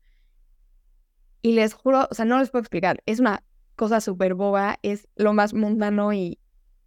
[1.41, 3.03] Y les juro, o sea, no les puedo explicar.
[3.07, 3.43] Es una
[3.77, 6.39] cosa súper boba, es lo más mundano y,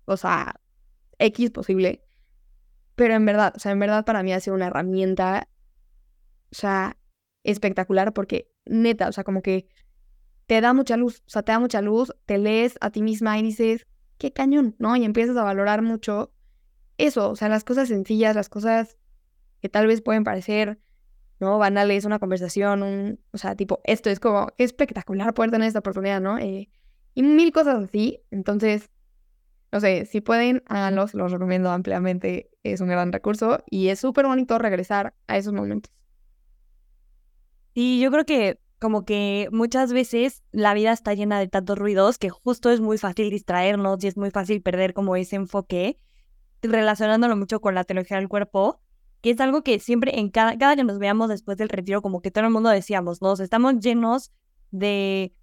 [0.06, 0.60] o sea,
[1.20, 2.04] X posible.
[2.96, 5.50] Pero en verdad, o sea, en verdad para mí ha sido una herramienta,
[6.52, 6.98] o sea,
[7.44, 9.68] espectacular porque neta, o sea, como que
[10.48, 13.38] te da mucha luz, o sea, te da mucha luz, te lees a ti misma
[13.40, 14.96] y dices, qué cañón, ¿no?
[14.96, 16.32] Y empiezas a valorar mucho
[16.98, 18.98] eso, o sea, las cosas sencillas, las cosas
[19.62, 20.80] que tal vez pueden parecer,
[21.40, 21.58] ¿no?
[21.58, 25.80] Banales, una conversación, un, o sea, tipo, esto es como, qué espectacular poder tener esta
[25.80, 26.38] oportunidad, ¿no?
[26.38, 26.70] Eh,
[27.14, 28.90] y mil cosas así, entonces,
[29.72, 34.26] no sé, si pueden, háganlos, los recomiendo ampliamente, es un gran recurso y es súper
[34.26, 35.92] bonito regresar a esos momentos.
[37.74, 42.18] Y yo creo que como que muchas veces la vida está llena de tantos ruidos
[42.18, 46.00] que justo es muy fácil distraernos y es muy fácil perder como ese enfoque,
[46.62, 48.82] relacionándolo mucho con la teología del cuerpo,
[49.26, 52.22] que es algo que siempre en cada, cada que nos veamos después del retiro, como
[52.22, 54.32] que todo el mundo decíamos, nos estamos llenos
[54.70, 55.34] de,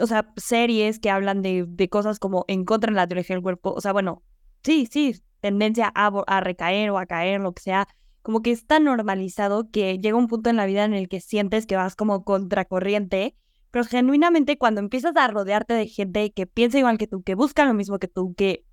[0.00, 3.44] o sea, series que hablan de, de cosas como en contra de la teología del
[3.44, 4.24] cuerpo, o sea, bueno,
[4.64, 7.86] sí, sí, tendencia a, a recaer o a caer, lo que sea,
[8.22, 11.20] como que es tan normalizado que llega un punto en la vida en el que
[11.20, 13.36] sientes que vas como contracorriente,
[13.70, 17.64] pero genuinamente cuando empiezas a rodearte de gente que piensa igual que tú, que busca
[17.66, 18.64] lo mismo que tú, que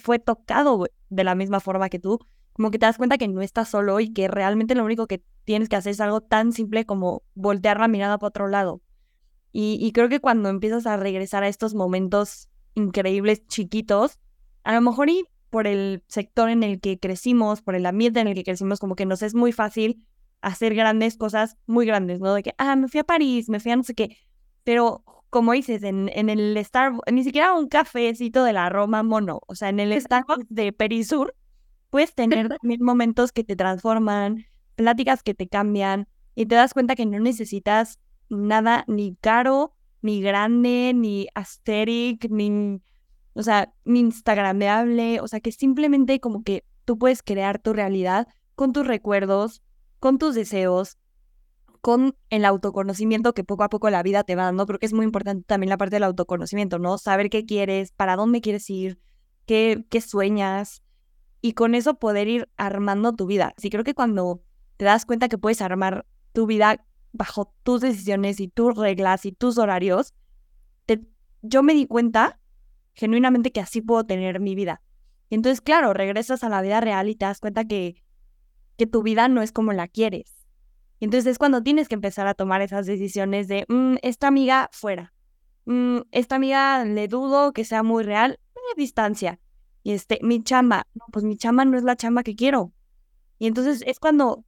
[0.00, 2.20] fue tocado de la misma forma que tú,
[2.58, 5.22] como que te das cuenta que no estás solo y que realmente lo único que
[5.44, 8.82] tienes que hacer es algo tan simple como voltear la mirada para otro lado.
[9.52, 14.18] Y, y creo que cuando empiezas a regresar a estos momentos increíbles, chiquitos,
[14.64, 18.26] a lo mejor y por el sector en el que crecimos, por el ambiente en
[18.26, 20.04] el que crecimos, como que nos es muy fácil
[20.40, 22.34] hacer grandes cosas muy grandes, ¿no?
[22.34, 24.16] De que, ah, me fui a París, me fui a no sé qué.
[24.64, 29.42] Pero, como dices, en, en el Starbucks, ni siquiera un cafecito de la Roma mono,
[29.46, 31.36] o sea, en el Starbucks de Perisur,
[31.90, 34.44] puedes tener también momentos que te transforman,
[34.76, 37.98] pláticas que te cambian, y te das cuenta que no necesitas
[38.28, 42.80] nada ni caro, ni grande, ni aesthetic, ni
[43.38, 48.72] o sea, instagramable, o sea, que simplemente como que tú puedes crear tu realidad con
[48.72, 49.62] tus recuerdos,
[50.00, 50.98] con tus deseos,
[51.80, 54.66] con el autoconocimiento que poco a poco la vida te va dando.
[54.66, 56.98] Creo que es muy importante también la parte del autoconocimiento, ¿no?
[56.98, 58.98] Saber qué quieres, para dónde quieres ir,
[59.46, 60.82] qué, qué sueñas,
[61.40, 63.54] y con eso poder ir armando tu vida.
[63.56, 64.42] Sí, creo que cuando
[64.76, 69.32] te das cuenta que puedes armar tu vida bajo tus decisiones y tus reglas y
[69.32, 70.14] tus horarios,
[71.42, 72.40] yo me di cuenta
[72.94, 74.82] genuinamente que así puedo tener mi vida.
[75.30, 78.02] Y entonces, claro, regresas a la vida real y te das cuenta que,
[78.76, 80.34] que tu vida no es como la quieres.
[80.98, 84.68] Y entonces es cuando tienes que empezar a tomar esas decisiones de, mm, esta amiga
[84.72, 85.14] fuera,
[85.66, 88.40] mm, esta amiga le dudo que sea muy real,
[88.76, 89.40] distancia.
[89.88, 92.72] Y este, mi chamba, pues mi chamba no es la chamba que quiero.
[93.38, 94.44] Y entonces es cuando,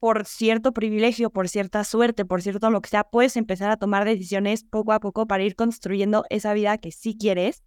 [0.00, 4.04] por cierto privilegio, por cierta suerte, por cierto lo que sea, puedes empezar a tomar
[4.04, 7.62] decisiones poco a poco para ir construyendo esa vida que sí quieres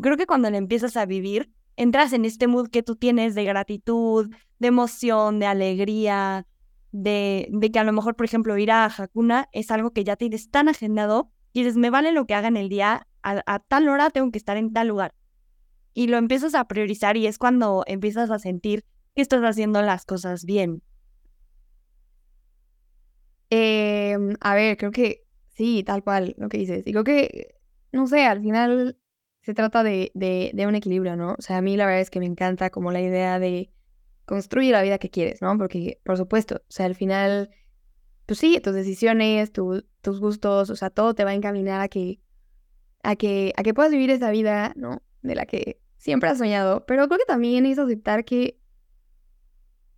[0.00, 3.44] Creo que cuando le empiezas a vivir, entras en este mood que tú tienes de
[3.44, 6.46] gratitud, de emoción, de alegría,
[6.92, 10.16] de, de que a lo mejor, por ejemplo, ir a Hakuna es algo que ya
[10.16, 13.88] tienes tan agendado y dices, me vale lo que haga en el día, a, tal
[13.88, 15.14] hora tengo que estar en tal lugar.
[15.94, 20.04] Y lo empiezas a priorizar y es cuando empiezas a sentir que estás haciendo las
[20.04, 20.82] cosas bien.
[23.50, 26.86] Em, a ver, creo que sí, tal cual lo que dices.
[26.86, 27.54] Y creo que,
[27.92, 28.96] no sé, al final
[29.42, 31.34] se trata de, de, un equilibrio, ¿no?
[31.38, 33.70] O sea, a mí la verdad es que me encanta como la idea de
[34.24, 35.58] construir la vida que quieres, ¿no?
[35.58, 37.50] Porque, por supuesto, o sea, al final,
[38.26, 39.84] pues sí, tus decisiones, tus
[40.20, 42.20] gustos, o sea, todo te va a encaminar a que,
[43.02, 45.02] a que, a que puedas vivir esa vida, ¿no?
[45.22, 48.58] De la que siempre has soñado, pero creo que también es aceptar que,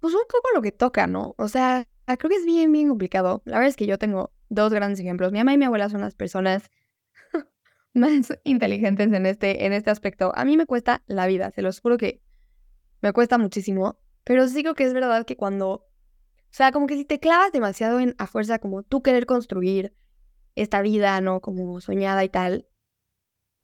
[0.00, 1.34] pues un poco lo que toca, ¿no?
[1.38, 3.42] O sea, creo que es bien, bien complicado.
[3.46, 5.32] La verdad es que yo tengo dos grandes ejemplos.
[5.32, 6.70] Mi mamá y mi abuela son las personas
[7.94, 10.32] más inteligentes en este, en este aspecto.
[10.34, 12.22] A mí me cuesta la vida, se los juro que
[13.00, 15.87] me cuesta muchísimo, pero sí creo que es verdad que cuando, o
[16.50, 19.94] sea, como que si te clavas demasiado en a fuerza como tú querer construir
[20.54, 21.40] esta vida, ¿no?
[21.40, 22.66] Como soñada y tal,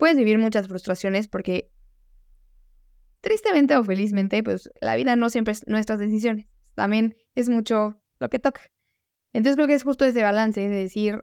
[0.00, 1.70] puedes vivir muchas frustraciones porque
[3.20, 8.30] tristemente o felizmente, pues la vida no siempre es nuestras decisiones, también es mucho lo
[8.30, 8.62] que toca.
[9.34, 11.22] Entonces creo que es justo ese balance de decir,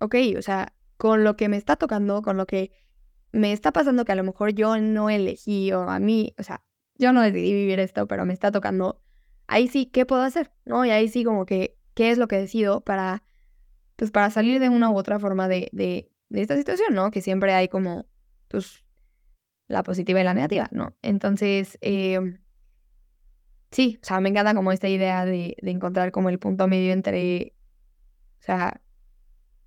[0.00, 2.72] ok, o sea, con lo que me está tocando, con lo que
[3.30, 6.64] me está pasando que a lo mejor yo no elegí o a mí, o sea,
[6.96, 9.00] yo no decidí vivir esto, pero me está tocando,
[9.46, 10.50] ahí sí, ¿qué puedo hacer?
[10.64, 10.84] ¿No?
[10.84, 13.22] Y ahí sí como que, ¿qué es lo que decido para,
[13.94, 17.12] pues para salir de una u otra forma de, de, de esta situación, ¿no?
[17.12, 18.06] Que siempre hay como,
[18.48, 18.84] pues,
[19.68, 20.96] la positiva y la negativa, ¿no?
[21.02, 22.38] Entonces, eh,
[23.70, 26.92] sí, o sea, me encanta como esta idea de, de encontrar como el punto medio
[26.92, 27.54] entre,
[28.40, 28.80] o sea,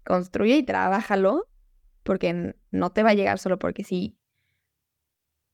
[0.05, 1.47] construye y trabájalo,
[2.03, 4.17] porque no te va a llegar solo porque sí,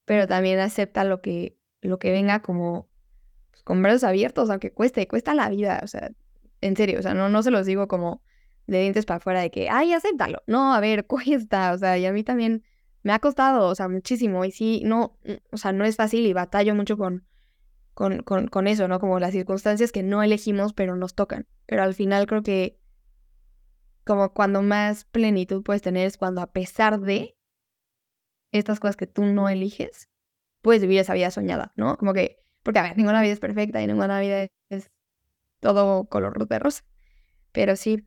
[0.06, 2.88] pero también acepta lo que, lo que venga como
[3.52, 6.12] pues, con brazos abiertos, aunque cueste, cuesta la vida, o sea,
[6.62, 8.24] en serio, o sea, no, no se los digo como
[8.68, 10.42] de dientes para afuera de que, ay, acéptalo.
[10.48, 12.64] No, a ver, cuesta, o sea, y a mí también
[13.06, 15.20] me ha costado, o sea, muchísimo, y sí, no,
[15.52, 17.24] o sea, no es fácil y batallo mucho con,
[17.94, 19.00] con, con, con eso, ¿no?
[19.00, 21.48] Como las circunstancias que no elegimos, pero nos tocan.
[21.68, 22.80] Pero al final creo que
[24.06, 27.38] como cuando más plenitud puedes tener es cuando a pesar de
[28.52, 30.10] estas cosas que tú no eliges,
[30.64, 31.98] puedes vivir esa vida soñada, ¿no?
[31.98, 34.90] Como que, porque a ver, ninguna vida es perfecta y ninguna vida es
[35.60, 36.84] todo color de rosa,
[37.52, 38.04] pero sí.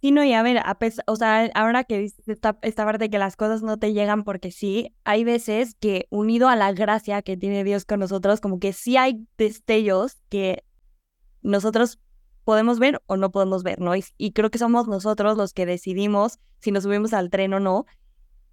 [0.00, 3.18] Sí, no, y a ver, a o sea, ahora que dices esta, esta parte que
[3.18, 7.36] las cosas no te llegan porque sí, hay veces que unido a la gracia que
[7.36, 10.64] tiene Dios con nosotros, como que sí hay destellos que
[11.42, 12.00] nosotros
[12.44, 13.92] podemos ver o no podemos ver, ¿no?
[13.94, 17.84] Y, creo que somos nosotros los que decidimos si nos subimos al tren o no.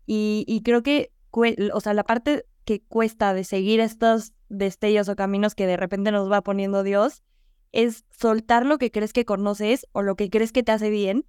[0.05, 5.55] Y, creo que, o sea, la parte que cuesta de seguir estos destellos o caminos
[5.55, 7.23] que de repente nos va poniendo Dios
[7.71, 11.25] es soltar lo que crees que conoces o lo que crees que te hace bien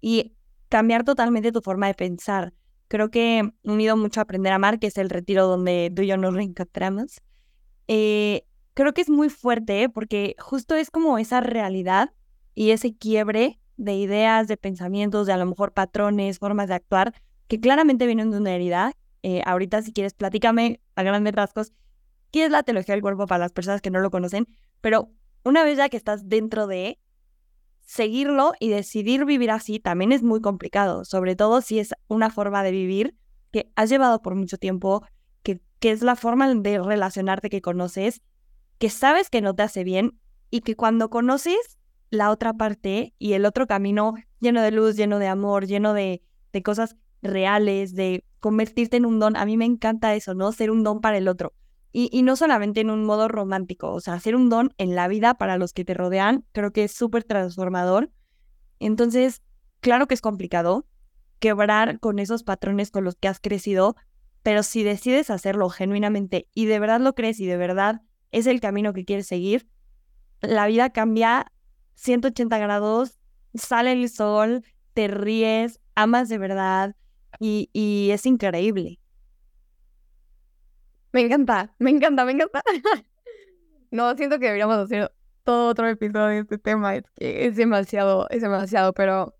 [0.00, 0.34] y
[0.68, 2.52] cambiar totalmente tu forma de pensar.
[2.88, 6.08] Creo que unido mucho a aprender a amar, que es el retiro donde tú y
[6.08, 7.20] yo nos reencontramos,
[7.88, 9.88] eh, creo que es muy fuerte ¿eh?
[9.88, 12.12] porque justo es como esa realidad
[12.54, 17.14] y ese quiebre de ideas, de pensamientos, de a lo mejor patrones, formas de actuar,
[17.48, 18.92] que claramente vienen de una herida.
[19.22, 21.72] Eh, ahorita, si quieres, platícame a grandes rasgos
[22.30, 24.46] qué es la teología del cuerpo para las personas que no lo conocen,
[24.80, 25.10] pero
[25.44, 26.98] una vez ya que estás dentro de
[27.90, 32.62] seguirlo y decidir vivir así también es muy complicado, sobre todo si es una forma
[32.62, 33.16] de vivir
[33.50, 35.04] que has llevado por mucho tiempo,
[35.42, 38.22] que, que es la forma de relacionarte que conoces
[38.78, 43.32] que sabes que no te hace bien y que cuando conoces la otra parte y
[43.32, 46.22] el otro camino lleno de luz, lleno de amor, lleno de,
[46.52, 50.52] de cosas reales, de convertirte en un don, a mí me encanta eso, ¿no?
[50.52, 51.54] Ser un don para el otro.
[51.92, 55.34] Y, no solamente en un modo romántico, o sea, ser un don en la vida
[55.34, 58.10] para los que te rodean, creo que es súper transformador.
[58.78, 59.42] Entonces,
[59.80, 60.86] claro que es complicado
[61.40, 63.96] quebrar con esos patrones con los que has crecido,
[64.42, 68.60] pero si decides hacerlo genuinamente y de verdad lo crees y de verdad es el
[68.60, 69.66] camino que quieres seguir,
[70.42, 71.50] la vida cambia
[71.94, 73.18] 180 grados,
[73.54, 74.62] sale el sol,
[74.94, 76.94] te ríes, amas de verdad
[77.40, 78.99] y es increíble.
[81.12, 82.62] Me encanta, me encanta, me encanta.
[83.90, 85.12] no, siento que deberíamos hacer
[85.44, 86.96] todo otro episodio de este tema.
[86.96, 89.34] Es que es demasiado, es demasiado, pero.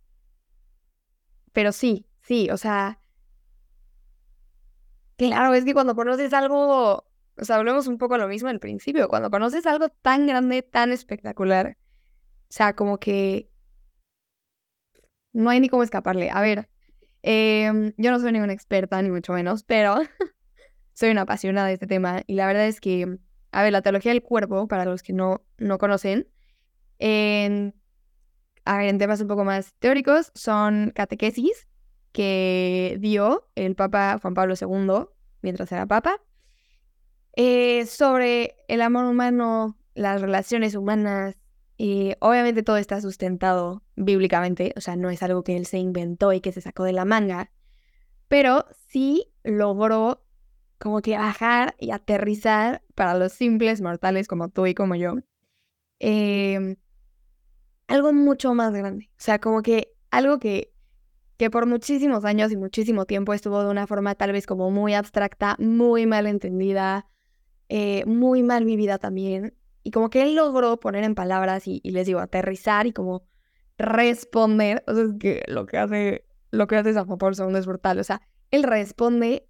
[1.52, 3.00] Pero sí, sí, o sea.
[5.16, 7.04] Claro, es que cuando conoces algo
[7.40, 9.08] o sea, hablemos un poco lo mismo al principio.
[9.08, 13.50] Cuando conoces algo tan grande, tan espectacular, o sea, como que
[15.32, 16.30] no hay ni cómo escaparle.
[16.30, 16.68] A ver,
[17.22, 19.96] em, yo no soy ninguna experta, ni mucho menos, pero
[21.00, 22.22] soy una apasionada de este tema.
[22.26, 23.18] Y la verdad es que,
[23.52, 26.28] a ver, la teología del cuerpo, para los que no, no conocen,
[26.98, 27.74] en,
[28.64, 31.66] temas un poco más teóricos, son catequesis
[32.12, 35.06] que dio el Papa Juan Pablo II
[35.42, 36.20] mientras era Papa
[37.34, 41.38] eh, sobre el amor humano, las relaciones humanas.
[41.78, 46.34] Y obviamente todo está sustentado bíblicamente, o sea, no es algo que él se inventó
[46.34, 47.50] y que se sacó de la manga,
[48.28, 50.22] pero sí logró
[50.80, 55.16] como que bajar y aterrizar para los simples mortales como tú y como yo.
[56.00, 56.76] Em,
[57.86, 60.72] algo mucho más grande, o sea, como que algo que,
[61.36, 64.94] que por muchísimos años y muchísimo tiempo estuvo de una forma tal vez como muy
[64.94, 67.06] abstracta, muy mal entendida,
[67.68, 69.54] eh, muy mal vivida también.
[69.82, 73.24] Y como que él logró poner en palabras y, les digo, aterrizar y como
[73.78, 74.82] responder.
[74.86, 77.66] O sea, es que lo que hace, lo que hace San Juan Pablo II es
[77.66, 77.98] brutal.
[77.98, 79.49] O sea, él responde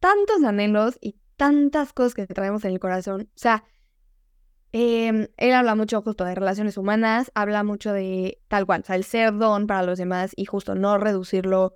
[0.00, 3.22] tantos anhelos y tantas cosas que traemos en el corazón.
[3.22, 3.64] O sea,
[4.72, 8.96] em, él habla mucho justo de relaciones humanas, habla mucho de tal cual, o sea,
[8.96, 11.74] el ser don para los demás y justo no reducirlo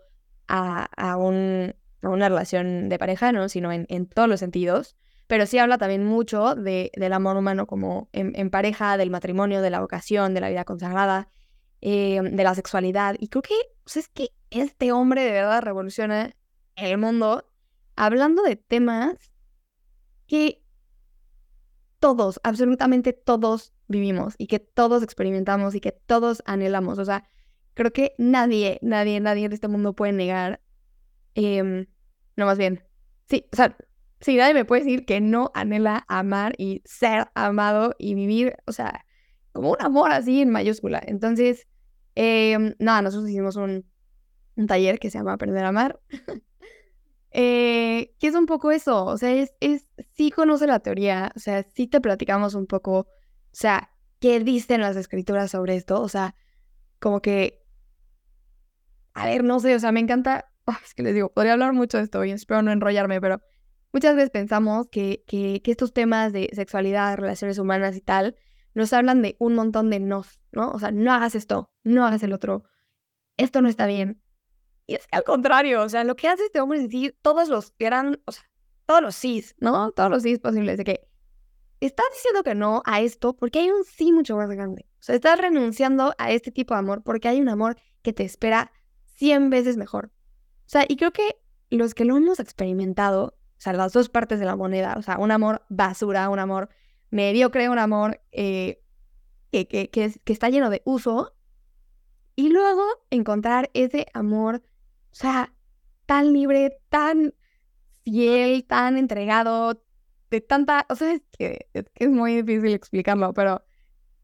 [0.49, 3.49] a, a un una relación de pareja, ¿no?
[3.49, 4.97] Sino en, en todos los sentidos.
[5.27, 9.71] Pero sí habla también mucho de, del amor humano como en, pareja, del matrimonio, de
[9.71, 11.29] la vocación, de la vida consagrada,
[11.81, 13.17] eh, de la sexualidad.
[13.19, 13.55] Y creo que,
[13.85, 16.35] pues es que este hombre de verdad revoluciona
[16.77, 17.47] el mundo
[17.97, 19.33] hablando de temas
[20.27, 20.63] que
[21.99, 26.99] todos, absolutamente todos vivimos y que todos experimentamos y que todos anhelamos.
[26.99, 27.25] O sea,
[27.75, 30.61] creo que nadie, nadie, nadie de este mundo puede negar,
[31.35, 31.87] em,
[32.37, 32.83] no más bien,
[33.29, 33.77] sí, o sea,
[34.21, 38.73] sí, nadie me puede decir que no anhela amar y ser amado y vivir, o
[38.73, 39.05] sea,
[39.53, 41.01] como un amor así en mayúscula.
[41.07, 41.69] Entonces,
[42.15, 43.87] eh, nada, nosotros hicimos un,
[44.57, 46.01] un, taller que se llama Aprender a Amar.
[47.33, 51.65] eh, es un poco eso, o sea, es, es, sí conoce la teoría, o sea,
[51.75, 53.09] sí te platicamos un poco, o
[53.53, 56.35] sea, qué dicen las escrituras sobre esto, o sea,
[57.01, 57.63] como que,
[59.15, 61.73] a ver, no sé, o sea, me encanta, oh, es que les digo, podría hablar
[61.73, 63.41] mucho de esto y espero no enrollarme, pero
[63.93, 68.37] muchas veces pensamos que, que, que estos temas de sexualidad, relaciones humanas y tal,
[68.75, 70.71] nos hablan de un montón de no, ¿no?
[70.71, 72.65] O sea, no hagas esto, no hagas el otro,
[73.37, 74.23] esto no está bien.
[74.87, 77.75] Y es al contrario, o sea, lo que hace este hombre es decir todos los
[77.79, 78.45] eran, o sea,
[78.87, 79.93] todos los sís, ¿no?
[79.93, 81.09] Todos los sís posibles, de que
[81.81, 84.87] estás diciendo que no a esto porque hay un sí mucho más grande.
[85.01, 88.25] O sea, estás renunciando a este tipo de amor porque hay un amor que te
[88.25, 88.73] espera
[89.17, 90.13] 100 veces mejor.
[90.67, 91.37] O sea, y creo que
[91.71, 95.19] los que lo hemos experimentado, o sea, las dos partes de la moneda, o sea,
[95.19, 96.69] un amor basura, un amor
[97.11, 98.83] mediocre, un amor eh,
[99.51, 101.35] que, que, que, que está lleno de uso,
[102.35, 104.63] y luego encontrar ese amor,
[105.13, 105.53] o sea,
[106.07, 107.35] tan libre, tan
[108.05, 109.83] fiel, tan entregado,
[110.31, 113.63] de tanta, o sea, es que es, que es muy difícil explicarlo, pero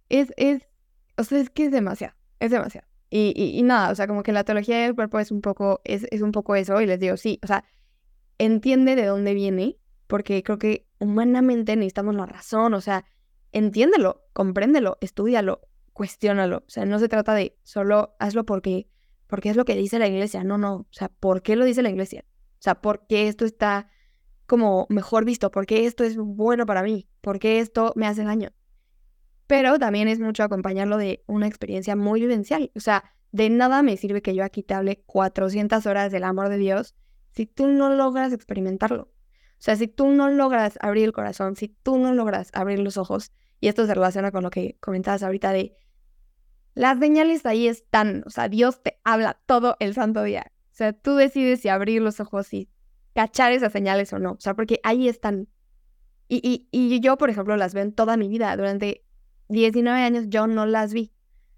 [0.08, 0.66] es, es,
[1.16, 2.86] o sea, es que es demasiado, es demasiado.
[3.10, 6.06] Y, y, nada, o sea, como que la teología del cuerpo es un poco, es,
[6.10, 7.64] es un poco eso, y les digo, sí, o sea,
[8.38, 13.04] entiende de dónde viene, porque creo que humanamente necesitamos la razón, o sea,
[13.52, 15.60] entiéndelo, compréndelo, estudialo,
[15.92, 16.58] cuestiónalo.
[16.58, 18.88] O sea, no se trata de solo hazlo porque,
[19.28, 20.42] porque es lo que dice la iglesia.
[20.42, 20.74] No, no.
[20.74, 22.24] O sea, ¿por qué lo dice la iglesia?
[22.28, 23.88] O sea, ¿por qué esto está
[24.46, 25.50] como mejor visto?
[25.52, 27.08] ¿Por qué esto es bueno para mí?
[27.20, 28.50] ¿Por qué esto me hace daño?
[29.46, 32.72] Pero también es mucho acompañarlo de una experiencia muy vivencial.
[32.74, 36.48] O sea, de nada me sirve que yo aquí te hable 400 horas del amor
[36.48, 36.94] de Dios
[37.30, 39.02] si tú no logras experimentarlo.
[39.02, 42.96] O sea, si tú no logras abrir el corazón, si tú no logras abrir los
[42.96, 45.76] ojos, y esto se relaciona con lo que comentabas ahorita de
[46.74, 50.52] las señales ahí están, o sea, Dios te habla todo el santo día.
[50.72, 52.68] O sea, tú decides si abrir los ojos y
[53.14, 54.32] cachar esas señales o no.
[54.32, 55.48] O sea, porque ahí están.
[56.28, 58.56] Y, y, y yo, por ejemplo, las veo en toda mi vida.
[58.56, 59.04] Durante
[59.48, 61.12] 19 años yo no las vi.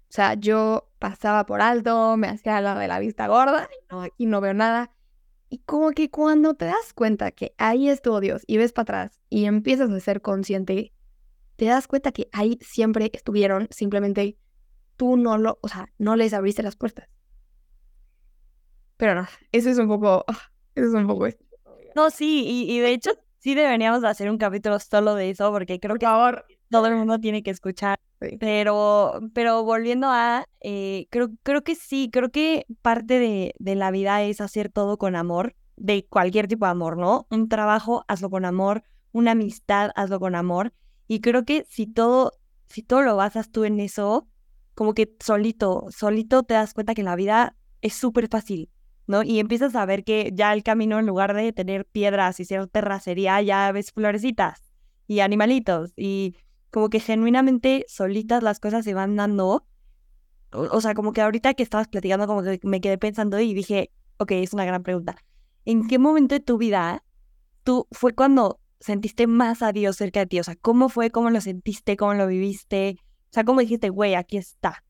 [0.09, 4.01] O sea, yo pasaba por alto, me hacía la de la vista gorda, y no,
[4.01, 4.91] aquí no veo nada.
[5.49, 9.19] Y como que cuando te das cuenta que ahí estuvo Dios y ves para atrás
[9.29, 10.93] y empiezas a ser consciente,
[11.55, 14.37] te das cuenta que ahí siempre estuvieron, simplemente
[15.01, 17.09] tú no lo, o sea, no les abriste las puertas.
[18.97, 20.37] Pero no, eso es un poco, ah,
[20.75, 21.25] eso es un poco.
[21.95, 25.79] No, sí, y, y, de hecho sí deberíamos hacer un capítulo solo de eso, porque
[25.79, 27.99] creo que ahora todo el mundo tiene que escuchar.
[28.21, 28.37] Sí.
[28.39, 33.89] Pero, pero volviendo a, eh, creo, creo que sí, creo que parte de, de la
[33.89, 37.25] vida es hacer todo con amor, de cualquier tipo de amor, ¿no?
[37.31, 38.83] Un trabajo, hazlo con amor,
[39.13, 40.73] una amistad, hazlo con amor.
[41.07, 42.33] Y creo que si todo,
[42.67, 44.27] si todo lo basas tú en eso,
[44.81, 48.71] como que solito, solito te das cuenta que la vida es súper fácil,
[49.05, 49.21] ¿no?
[49.21, 52.65] Y empiezas a ver que ya el camino, en lugar de tener piedras y ser
[52.65, 54.73] terracería, ya ves florecitas
[55.05, 56.35] y animalitos y
[56.71, 59.67] como que genuinamente solitas las cosas se van dando.
[60.51, 63.53] O, o, sea, como que ahorita que estabas platicando, como que me quedé pensando y
[63.53, 65.15] dije, ok, es una gran pregunta.
[65.63, 67.03] ¿En qué momento de tu vida
[67.63, 70.39] tú fue cuando sentiste más a Dios cerca de ti?
[70.39, 71.11] O sea, ¿cómo fue?
[71.11, 71.97] ¿Cómo lo sentiste?
[71.97, 72.97] ¿Cómo lo viviste?
[73.31, 74.83] O sea, ¿cómo dijiste, güey, aquí está?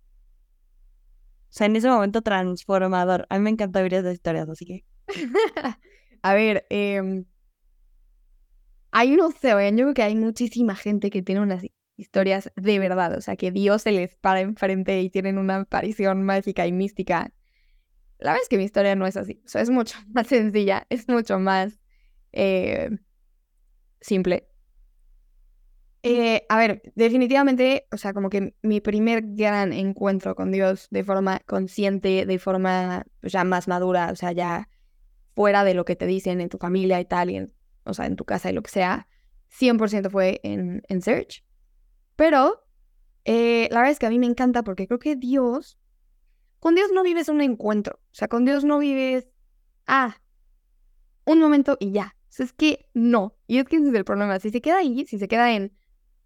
[1.49, 3.27] O sea, en ese momento transformador.
[3.29, 4.85] A mí me encanta oír esas historias, así que.
[6.23, 7.23] a ver, eh,
[8.91, 11.63] hay se ven, yo creo que hay muchísima gente que tiene unas
[11.95, 16.23] historias de verdad, o sea, que Dios se les para enfrente y tienen una aparición
[16.23, 17.31] mágica y mística.
[18.19, 20.85] La verdad es que mi historia no es así, o sea, es mucho más sencilla,
[20.89, 21.79] es mucho más
[22.33, 22.89] eh,
[24.01, 24.50] simple.
[26.03, 31.03] Eh, a ver, definitivamente, o sea, como que mi primer gran encuentro con Dios de
[31.03, 34.67] forma consciente, de forma pues, ya más madura, o sea, ya
[35.35, 38.05] fuera de lo que te dicen en tu familia y tal, y en o sea,
[38.05, 39.07] en tu casa y lo que sea,
[39.49, 41.43] 100% fue en, en Search.
[42.15, 42.63] Pero
[43.25, 45.79] eh, la verdad es que a mí me encanta porque creo que Dios,
[46.59, 49.27] con Dios no vives un encuentro, o sea, con Dios no vives,
[49.87, 50.17] ah,
[51.25, 52.15] un momento y ya.
[52.23, 53.35] O sea, es que no.
[53.45, 54.39] Y es que ese es el problema.
[54.39, 55.73] Si se queda ahí, si se queda en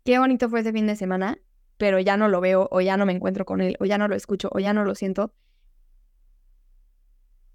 [0.06, 1.40] qué bonito fue ese fin de semana,
[1.78, 4.08] pero ya no lo veo, o ya no me encuentro con él, o ya no
[4.08, 5.34] lo escucho, o ya no lo siento.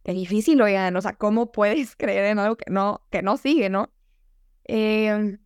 [0.03, 3.71] qué difícil, oigan, o sea, ¿cómo puedes creer en algo que no, que no sigue,
[3.71, 3.91] no?
[4.65, 5.39] Eh,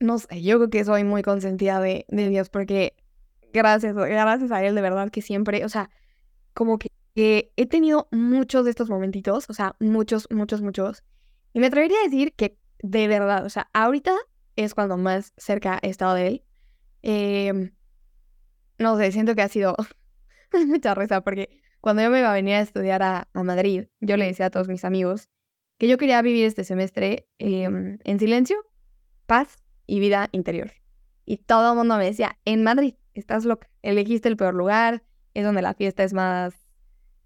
[0.00, 2.96] no sé, yo creo que soy muy consentida de, de Dios porque
[3.52, 5.90] gracias, gracias a Él, de verdad que siempre, o sea,
[6.54, 11.04] como que, que he tenido muchos de estos momentitos, o sea, muchos, muchos, muchos.
[11.52, 14.16] Y me atrevería a decir que de verdad, o sea, ahorita
[14.64, 16.44] es cuando más cerca he estado de Él.
[17.02, 17.72] Eh,
[18.78, 19.76] no sé, siento que ha sido
[20.66, 24.26] mucha risa porque cuando yo me iba a venir a estudiar a, Madrid, yo le
[24.26, 25.28] decía a todos mis amigos
[25.78, 28.56] que yo quería vivir este semestre eh, en silencio,
[29.26, 29.56] paz
[29.86, 30.72] y vida interior.
[31.24, 35.02] Y todo el mundo me decía, en Madrid, estás loca, elegiste el peor lugar,
[35.32, 36.54] es donde la fiesta es más,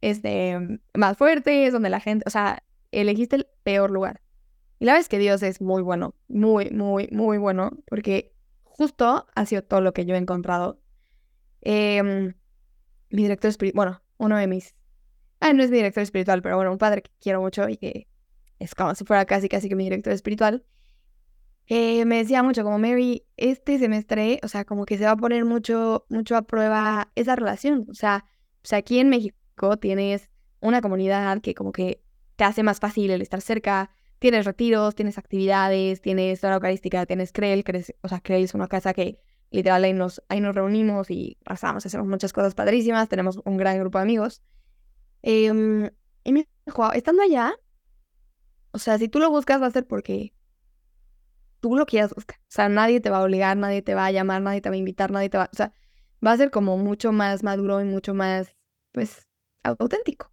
[0.01, 2.63] este, más fuerte, es donde la gente, o sea,
[2.93, 4.21] elegiste el peor lugar.
[4.79, 8.33] Y la verdad es que Dios es muy bueno, muy, muy, muy bueno, porque
[8.65, 10.81] justo ha sido todo lo que yo he encontrado.
[11.63, 14.75] Eh, mi director espiritual, bueno, uno de mis,
[15.41, 18.09] ah, no es mi director espiritual, pero bueno, un padre que quiero mucho y que
[18.59, 20.65] es como si fuera casi, casi que mi director espiritual,
[21.67, 25.17] eh, me decía mucho como Mary, este semestre, o sea, como que se va a
[25.17, 27.87] poner mucho, mucho a prueba esa relación.
[27.91, 28.27] O sea,
[28.61, 32.03] pues aquí en México tienes una comunidad que como que
[32.37, 37.33] te hace más fácil el estar cerca, tienes retiros, tienes actividades, tienes hora eucarística, tienes
[37.33, 37.65] Creel,
[38.03, 39.19] o sea, Creel es una casa que
[39.51, 43.79] literal ahí nos, ahí nos reunimos y pasamos, hacemos muchas cosas padrísimas, tenemos un gran
[43.79, 44.43] grupo de amigos.
[45.23, 45.91] Em,
[46.25, 47.55] y me dijo, estando allá,
[48.73, 50.35] o sea, si tú lo buscas va a ser porque
[51.61, 52.39] tú lo quieras buscar.
[52.41, 54.75] O sea, nadie te va a obligar, nadie te va a llamar, nadie te va
[54.75, 55.49] a invitar, nadie te va...
[55.53, 55.73] O sea,
[56.25, 58.55] va a ser como mucho más maduro y mucho más,
[58.93, 59.29] pues,
[59.63, 60.31] auténtico.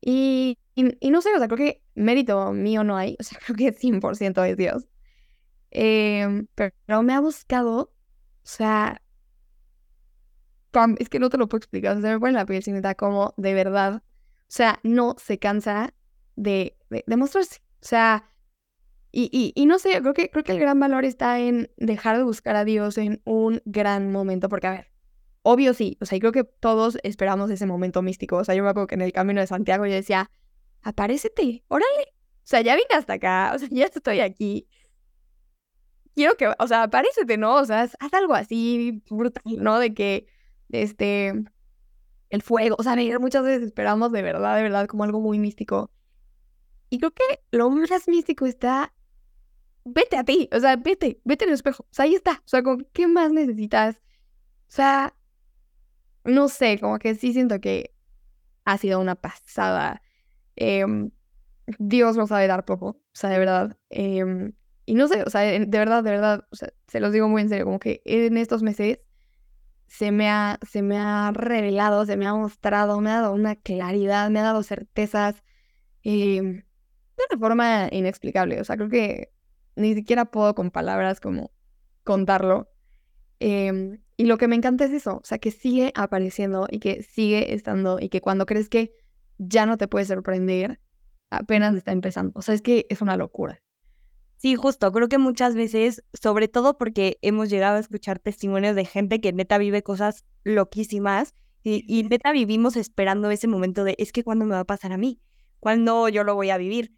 [0.00, 3.56] Y, y, no sé, o sea, creo que mérito mío no hay, o sea, creo
[3.56, 4.86] que 100% es Dios.
[5.70, 7.90] Em, pero, me ha buscado, o
[8.42, 9.02] sea,
[10.98, 13.34] es que no te lo puedo explicar, o sea, me pone la piel sin como
[13.38, 14.02] de verdad, o
[14.48, 15.94] sea, no se cansa
[16.36, 17.60] de, de, de mostrarse.
[17.80, 18.30] O sea,
[19.18, 22.22] y, y, no sé, creo que, creo que el gran valor está en dejar de
[22.22, 24.92] buscar a Dios en un gran momento, porque a ver,
[25.40, 28.36] obvio sí, o sea, creo que todos esperamos ese momento místico.
[28.36, 30.30] O sea, yo me acuerdo que en el camino de Santiago yo decía,
[30.82, 32.14] aparécete, órale.
[32.44, 34.68] O sea, ya vine hasta acá, o sea, ya estoy aquí.
[36.14, 37.56] Quiero que, o sea, aparécete, ¿no?
[37.56, 39.78] O sea, haz algo así brutal, ¿no?
[39.78, 40.26] De que,
[40.70, 41.32] este,
[42.30, 45.90] el fuego, o sea, muchas veces esperamos de verdad, de verdad, como algo muy místico.
[46.90, 48.92] Y creo que lo más místico está
[49.86, 52.48] vete a ti, o sea, vete, vete en el espejo, o sea, ahí está, o
[52.48, 52.62] sea,
[52.92, 53.96] ¿qué más necesitas?
[53.96, 55.14] O sea,
[56.24, 57.94] no sé, como que sí siento que
[58.64, 60.02] ha sido una pasada.
[60.56, 61.10] Em,
[61.78, 63.76] Dios nos sabe dar poco, o sea, de verdad.
[63.90, 64.52] Em,
[64.86, 67.42] y no sé, o sea, de verdad, de verdad, o sea, se los digo muy
[67.42, 69.00] en serio, como que en estos meses
[69.88, 73.56] se me ha, se me ha revelado, se me ha mostrado, me ha dado una
[73.56, 75.42] claridad, me ha dado certezas
[76.02, 78.60] eh, de una forma inexplicable.
[78.60, 79.32] O sea, creo que
[79.76, 81.52] ni siquiera puedo con palabras como
[82.04, 82.70] contarlo.
[83.40, 87.02] Em, y lo que me encanta es eso, o sea, que sigue apareciendo y que
[87.02, 88.94] sigue estando y que cuando crees que
[89.38, 90.80] ya no te puede sorprender,
[91.30, 92.32] apenas está empezando.
[92.34, 93.62] O sea, es que es una locura.
[94.38, 98.84] Sí, justo, creo que muchas veces, sobre todo porque hemos llegado a escuchar testimonios de
[98.84, 104.12] gente que neta vive cosas loquísimas y, y neta vivimos esperando ese momento de, es
[104.12, 105.20] que cuando me va a pasar a mí,
[105.58, 106.92] cuando yo lo voy a vivir.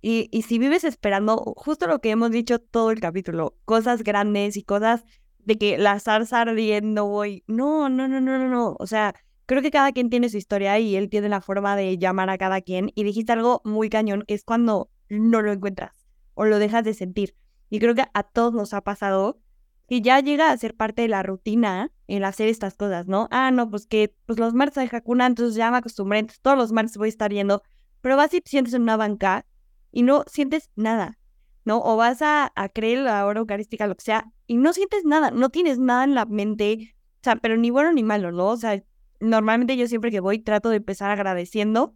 [0.00, 4.56] Y, y si vives esperando justo lo que hemos dicho todo el capítulo, cosas grandes
[4.56, 5.04] y cosas
[5.38, 9.14] de que la zarza ardiendo voy, no, no, no, no, no, no, o sea,
[9.48, 12.36] creo que cada quien tiene su historia y él tiene la forma de llamar a
[12.36, 16.84] cada quien y dijiste algo muy cañón, es cuando no lo encuentras o lo dejas
[16.84, 17.34] de sentir.
[17.70, 19.40] Y creo que a todos nos ha pasado
[19.88, 23.26] que ya llega a ser parte de la rutina el hacer estas cosas, ¿no?
[23.30, 26.70] Ah, no, pues que pues los martes hay Hakuna, entonces ya me acostumbré, todos los
[26.70, 27.62] martes voy a estar yendo,
[28.02, 29.46] pero vas y te sientes en una banca
[29.90, 31.18] y no sientes nada,
[31.64, 31.80] ¿no?
[31.82, 35.30] O vas a, a creer la hora eucarística, lo que sea, y no sientes nada,
[35.30, 38.48] no tienes nada en la mente, o sea, pero ni bueno ni malo, ¿no?
[38.48, 38.82] O sea,
[39.20, 41.94] normalmente yo siempre que voy trato de empezar agradeciendo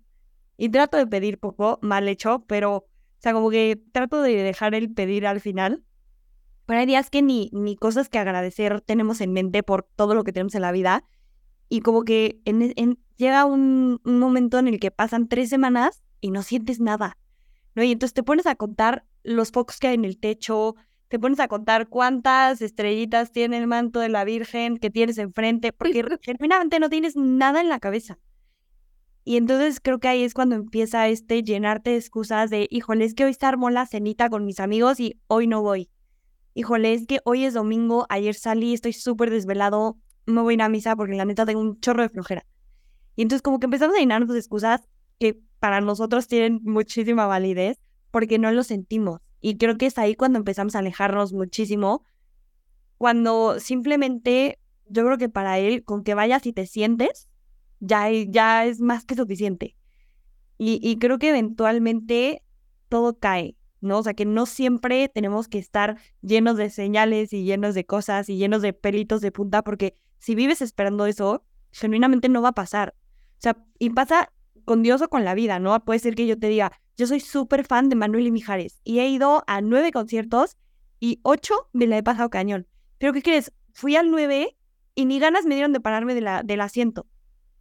[0.56, 2.86] y trato de pedir poco, mal hecho, pero, o
[3.18, 5.84] sea, como que trato de dejar el pedir al final.
[6.66, 10.24] Pero hay días que ni, ni cosas que agradecer tenemos en mente por todo lo
[10.24, 11.04] que tenemos en la vida.
[11.68, 16.30] Y como que en, llega un, un momento en el que pasan tres semanas y
[16.30, 17.18] no sientes nada.
[17.74, 17.82] ¿no?
[17.82, 20.76] Y entonces te pones a contar los focos que hay en el techo,
[21.12, 25.70] te pones a contar cuántas estrellitas tiene el manto de la Virgen que tienes enfrente,
[25.70, 28.18] porque genuinamente no tienes nada en la cabeza.
[29.22, 33.12] Y entonces creo que ahí es cuando empieza este llenarte de excusas de, híjole, es
[33.12, 35.90] que hoy se armó la cenita con mis amigos y hoy no voy.
[36.54, 40.62] Híjole, es que hoy es domingo, ayer salí, estoy súper desvelado, no voy a ir
[40.62, 42.46] a misa porque la neta tengo un chorro de flojera.
[43.16, 44.80] Y entonces como que empezamos a llenarnos de excusas
[45.18, 47.78] que para nosotros tienen muchísima validez
[48.10, 49.20] porque no lo sentimos.
[49.42, 52.04] Y creo que es ahí cuando empezamos a alejarnos muchísimo,
[52.96, 57.28] cuando simplemente yo creo que para él, con que vayas y te sientes,
[57.80, 59.76] ya, ya es más que suficiente.
[60.58, 62.44] Y, y creo que eventualmente
[62.88, 63.98] todo cae, ¿no?
[63.98, 68.28] O sea, que no siempre tenemos que estar llenos de señales y llenos de cosas
[68.28, 72.54] y llenos de pelitos de punta, porque si vives esperando eso, genuinamente no va a
[72.54, 72.94] pasar.
[73.32, 74.30] O sea, y pasa
[74.64, 75.78] con Dios o con la vida, ¿no?
[75.84, 79.00] Puede ser que yo te diga, yo soy súper fan de Manuel y Mijares y
[79.00, 80.56] he ido a nueve conciertos
[81.00, 82.66] y ocho me la he pasado cañón.
[82.98, 83.52] Pero ¿qué crees?
[83.72, 84.56] Fui al nueve
[84.94, 87.06] y ni ganas me dieron de pararme de la, del asiento,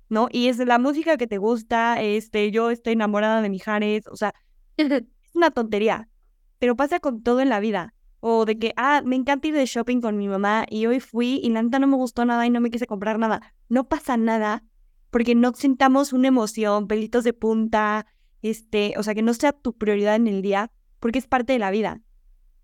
[0.10, 0.28] ¿no?
[0.32, 4.34] Y es la música que te gusta, este, yo estoy enamorada de Mijares, o sea,
[4.78, 6.10] es una tontería,
[6.60, 7.93] pero pasa con todo en la vida.
[8.24, 11.39] O de que, ah, me encanta ir de shopping con mi mamá y hoy fui
[11.41, 13.56] y la neta no me gustó nada y no me quise comprar nada.
[13.68, 14.64] No pasa nada
[15.12, 18.07] porque no sintamos una emoción, pelitos de punta,
[18.41, 21.59] este, o sea, que no sea tu prioridad en el día, porque es parte de
[21.59, 22.01] la vida.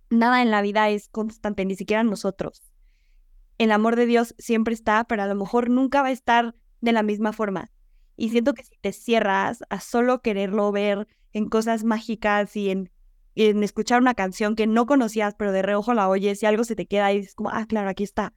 [0.09, 2.63] Nada en la vida es constante, ni siquiera nosotros.
[3.57, 6.91] El amor de Dios siempre está, pero a lo mejor nunca va a estar de
[6.93, 7.69] la misma forma.
[8.15, 12.91] Y siento que si te cierras a solo quererlo ver en cosas mágicas y en,
[13.35, 16.75] en escuchar una canción que no conocías, pero de reojo la oyes y algo se
[16.75, 18.33] te queda y dices como, ah, claro, aquí está.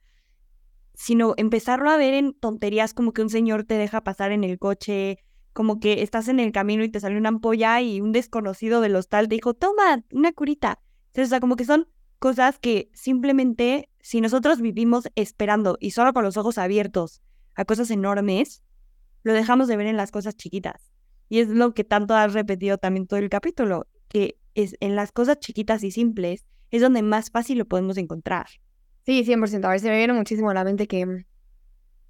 [1.01, 4.59] Sino empezarlo a ver en tonterías como que un señor te deja pasar en el
[4.59, 5.17] coche,
[5.51, 8.95] como que estás en el camino y te sale una ampolla y un desconocido del
[8.95, 10.79] hostal te dijo, toma, una curita.
[11.17, 11.87] o sea, como que son
[12.19, 17.23] cosas que simplemente si nosotros vivimos esperando y solo con los ojos abiertos
[17.55, 18.61] a cosas enormes,
[19.23, 20.91] lo dejamos de ver en las cosas chiquitas.
[21.29, 25.11] Y es lo que tanto has repetido también todo el capítulo, que es en las
[25.11, 28.45] cosas chiquitas y simples es donde más fácil lo podemos encontrar.
[29.05, 29.65] Sí, 100%.
[29.65, 31.25] A ver, se me viene muchísimo a la mente que mm,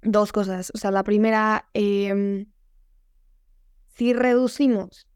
[0.02, 0.70] dos cosas.
[0.74, 2.46] O sea, la primera, eh,
[3.94, 5.06] si reducimos,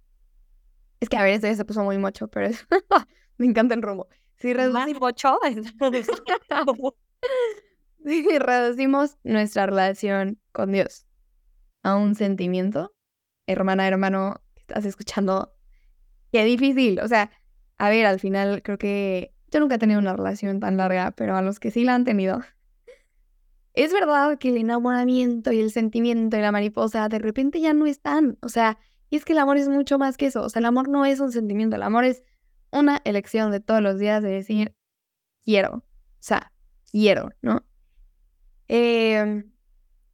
[1.01, 2.67] es que a ver, esto ya se puso muy mocho, pero es...
[3.39, 4.09] me encanta el rumbo.
[4.37, 5.01] Si reducimos...
[5.01, 5.39] mocho?
[8.05, 11.07] si reducimos nuestra relación con Dios
[11.83, 12.95] a un sentimiento,
[13.47, 15.55] hermana, hermano, estás escuchando,
[16.33, 17.01] qué difícil.
[17.01, 17.31] O sea,
[17.79, 21.37] a ver, al final creo que yo nunca he tenido una relación tan larga, pero
[21.37, 22.41] a los que sí la han tenido,
[23.77, 27.87] es verdad que el enamoramiento y el sentimiento y la mariposa de repente ya no
[27.87, 28.39] están.
[28.41, 28.79] O sea,
[29.11, 30.43] y es que el amor es mucho más que eso.
[30.43, 32.25] O sea, el amor no es un sentimiento, el amor es
[32.73, 34.75] una elección de todos los días de decir,
[35.45, 35.77] quiero.
[35.77, 35.83] O
[36.21, 36.53] sea,
[36.91, 37.65] quiero, ¿no?
[38.69, 39.53] Em,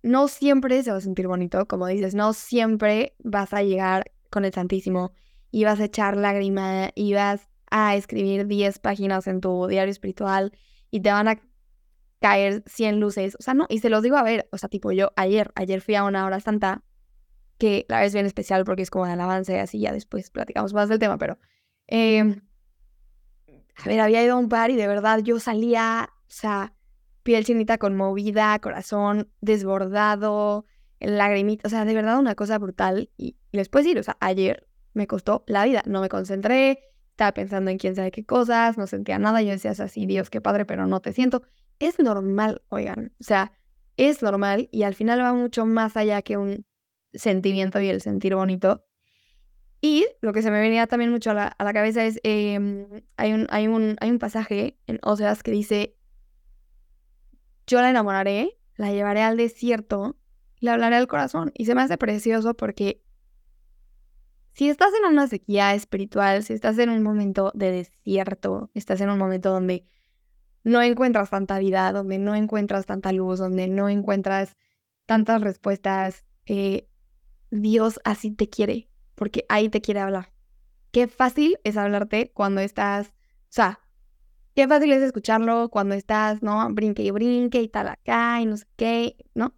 [0.03, 4.45] no siempre se va a sentir bonito, como dices, no siempre vas a llegar con
[4.45, 5.13] el Santísimo
[5.53, 10.53] y vas a echar lágrima y vas a escribir 10 páginas en tu diario espiritual
[10.91, 11.41] y te van a
[12.21, 14.93] caer 100 luces, o sea, no, y se los digo a ver, o sea, tipo
[14.93, 16.85] yo ayer, ayer fui a una hora santa,
[17.59, 20.75] que la vez bien especial porque es como de alabanza y así, ya después platicamos
[20.75, 21.39] más del tema, pero,
[21.89, 22.41] eh,
[23.77, 26.75] a ver, había ido a un par y de verdad yo salía, o sea,
[27.23, 30.67] piel chinita conmovida, corazón desbordado,
[31.01, 34.69] lagrimita, o sea, de verdad una cosa brutal, y les puedo decir, o sea, ayer
[34.93, 38.87] me costó la vida, no me concentré, estaba pensando en quién sabe qué cosas, no
[38.87, 41.43] sentía nada, yo decía así, Dios, qué padre, pero no te siento
[41.83, 43.53] es normal, oigan, o sea,
[43.97, 46.65] es normal y al final va mucho más allá que un
[47.13, 48.87] sentimiento y el sentir bonito.
[49.81, 52.87] Y lo que se me venía también mucho a la, cabeza es, em,
[53.17, 55.97] hay, un, hay, un, hay un pasaje en Oseas que dice,
[57.67, 60.17] yo la enamoraré, la llevaré al desierto,
[60.61, 61.51] le hablaré al corazón.
[61.55, 63.03] Y se me hace precioso porque
[64.53, 69.11] si estás en una sequía espiritual, si estás en un momento de desierto, estás en
[69.11, 69.87] un momento donde
[70.63, 74.57] no encuentras tanta vida, donde no encuentras tanta luz, donde no encuentras
[75.07, 76.87] tantas respuestas, eh,
[77.51, 80.33] Dios así te quiere, porque ahí te quiere hablar.
[80.91, 83.81] Qué fácil es hablarte cuando estás, o sea,
[84.55, 86.69] qué fácil es escucharlo cuando estás, ¿no?
[86.73, 89.55] Brinque y brinque y tal acá y no sé qué, ¿no?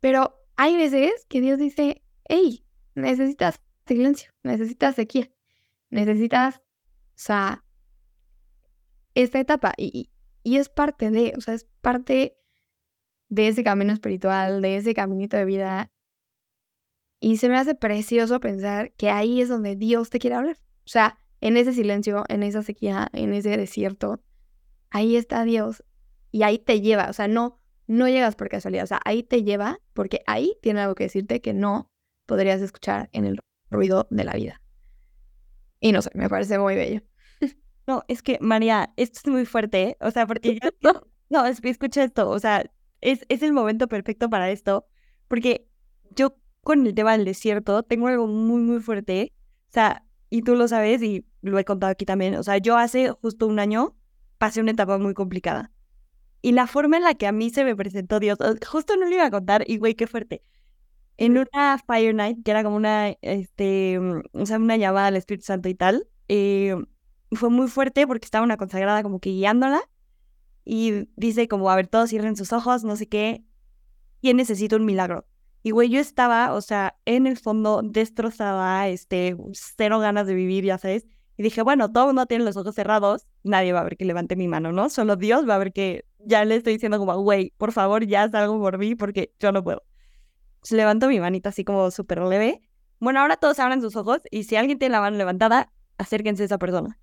[0.00, 2.64] Pero hay veces que Dios dice, hey,
[2.94, 5.30] necesitas silencio, necesitas sequía,
[5.90, 6.62] necesitas, o
[7.14, 7.64] sea,
[9.14, 10.10] esta etapa y,
[10.42, 12.36] y es parte de, o sea, es parte
[13.28, 15.90] de ese camino espiritual, de ese caminito de vida.
[17.18, 20.58] Y se me hace precioso pensar que ahí es donde Dios te quiere hablar.
[20.84, 24.22] O sea, en ese silencio, en esa sequía, en ese desierto,
[24.90, 25.82] ahí está Dios
[26.30, 27.08] y ahí te lleva.
[27.08, 28.84] O sea, no, no llegas por casualidad.
[28.84, 31.90] O sea, ahí te lleva porque ahí tiene algo que decirte que no
[32.26, 33.40] podrías escuchar en el
[33.70, 34.60] ruido de la vida.
[35.80, 37.02] Y no sé, me parece muy bello.
[37.86, 39.96] No, es que, María, esto es muy fuerte, ¿eh?
[40.00, 40.58] O sea, porque
[41.28, 44.86] No, es que escucha esto, o sea, es, es el momento perfecto para esto,
[45.28, 45.68] porque
[46.14, 46.36] yo
[46.66, 49.32] con el tema del desierto, tengo algo muy, muy fuerte.
[49.68, 52.34] O sea, y tú lo sabes y lo he contado aquí también.
[52.34, 53.96] O sea, yo hace justo un año
[54.38, 55.70] pasé una etapa muy complicada.
[56.42, 59.14] Y la forma en la que a mí se me presentó Dios, justo no lo
[59.14, 60.42] iba a contar, y güey, qué fuerte.
[61.18, 65.16] En una Fire Night, que era como una, este, mm, o sea, una llamada al
[65.16, 66.76] Espíritu Santo y tal, eh,
[67.32, 69.82] fue muy fuerte porque estaba una consagrada como que guiándola
[70.64, 73.44] y dice como, a ver, todos cierren sus ojos, no sé qué,
[74.20, 75.26] ¿quién necesita un milagro?
[75.62, 80.64] Y güey, yo estaba, o sea, en el fondo destrozada, este, cero ganas de vivir,
[80.64, 81.06] ya sabes.
[81.36, 84.04] Y dije, bueno, todo el mundo tiene los ojos cerrados, nadie va a ver que
[84.04, 84.88] levante mi mano, ¿no?
[84.90, 88.28] Solo Dios va a ver que ya le estoy diciendo como, güey, por favor, ya
[88.28, 89.82] salgo por mí porque yo no puedo.
[90.66, 92.60] Se levanto mi manita así como súper leve.
[92.98, 96.46] Bueno, ahora todos abran sus ojos y si alguien tiene la mano levantada, acérquense a
[96.46, 96.98] esa persona.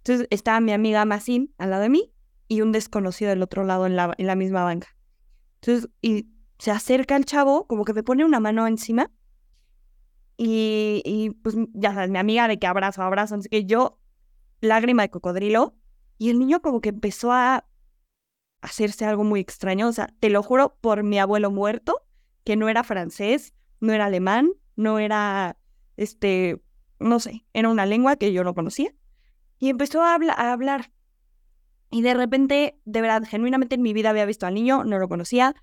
[0.00, 2.12] Entonces estaba mi amiga Masin al lado de mí
[2.48, 4.88] y un desconocido del otro lado en la, en la misma banca.
[5.62, 6.28] Entonces, y
[6.58, 9.10] se acerca el chavo, como que me pone una mano encima.
[10.36, 13.98] Y, y pues ya sabes, mi amiga de que abrazo, abrazo, así que yo,
[14.60, 15.74] lágrima de cocodrilo.
[16.18, 17.64] Y el niño como que empezó a
[18.60, 19.88] hacerse algo muy extraño.
[19.88, 22.02] O sea, te lo juro por mi abuelo muerto,
[22.48, 25.58] que no era francés, no era alemán, no era,
[25.98, 26.62] este,
[26.98, 28.94] no sé, era una lengua que yo no conocía.
[29.58, 30.90] Y empezó a, a hablar.
[31.90, 35.10] Y de repente, de verdad, genuinamente en mi vida había visto al niño, no lo
[35.10, 35.56] conocía,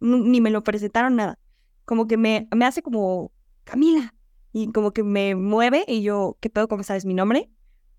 [0.00, 1.38] ni me lo presentaron nada.
[1.84, 3.32] Como que me, me hace como,
[3.64, 4.14] Camila.
[4.54, 6.68] Y como que me mueve y yo, ¿qué pedo?
[6.68, 7.50] ¿Cómo sabes mi nombre?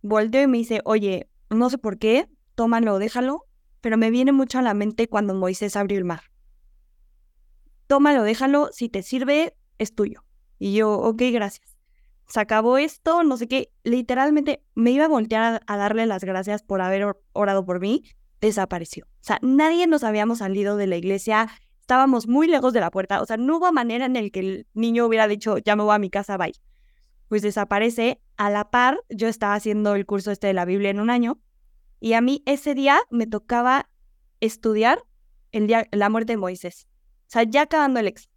[0.01, 3.45] Volteo y me dice, oye, no sé por qué, tómalo, déjalo,
[3.81, 6.30] pero me viene mucho a la mente cuando Moisés abrió el mar.
[7.91, 10.23] Tómalo, déjalo, si te sirve, es tuyo.
[10.57, 11.75] Y yo, ok, gracias.
[12.25, 13.73] Se acabó esto, no sé qué.
[13.83, 18.03] Literalmente me iba a voltear a, darle las gracias por haber orado por mí.
[18.39, 19.07] Desapareció.
[19.07, 21.49] O sea, nadie nos habíamos salido de la iglesia
[21.81, 24.67] estábamos muy lejos de la puerta, o sea, no hubo manera en el que el
[24.73, 26.53] niño hubiera dicho, ya me voy a mi casa, bye.
[27.27, 28.21] Pues desaparece.
[28.37, 31.41] A la par, yo estaba haciendo el curso este de la Biblia en un año
[31.99, 33.89] y a mí ese día me tocaba
[34.39, 35.03] estudiar
[35.51, 36.87] el día, la muerte de Moisés.
[37.31, 38.29] Sea, ya acabando el ex.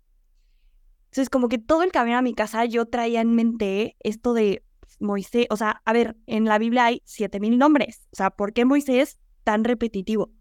[1.06, 4.64] Entonces, como que todo el camino a mi casa yo traía en mente esto de
[5.00, 5.46] Moisés.
[5.50, 8.08] O sea, a ver, en la Biblia hay siete mil nombres.
[8.12, 10.32] O sea, ¿por qué Moisés tan repetitivo?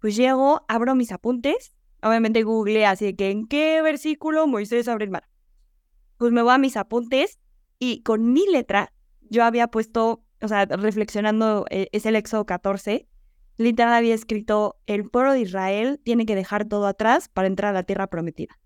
[0.00, 1.74] Pues llego, abro mis apuntes
[2.04, 5.28] obviamente googleé así que en qué versículo Moisés abre el mar.
[6.18, 7.38] Pues me voy a mis apuntes
[7.78, 13.08] y con mi letra yo había puesto, o sea, reflexionando, eh, es el Éxodo 14,
[13.56, 17.78] literal había escrito, el pueblo de Israel tiene que dejar todo atrás para entrar a
[17.78, 18.58] la tierra prometida.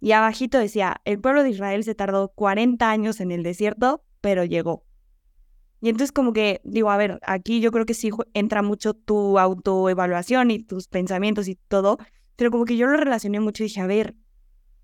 [0.00, 4.44] Y abajito decía, el pueblo de Israel se tardó 40 años en el desierto, pero
[4.44, 4.84] llegó.
[5.80, 9.38] Y entonces como que digo, a ver, aquí yo creo que sí entra mucho tu
[9.38, 11.98] autoevaluación y tus pensamientos y todo,
[12.36, 14.14] pero como que yo lo relacioné mucho y dije, a ver,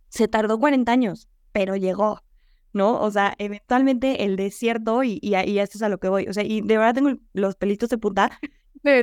[0.09, 2.23] se tardó 40 años, pero llegó,
[2.73, 3.01] ¿no?
[3.01, 6.33] O sea, eventualmente el desierto, y, y, y esto es a lo que voy, o
[6.33, 8.39] sea, y de verdad tengo los pelitos de punta.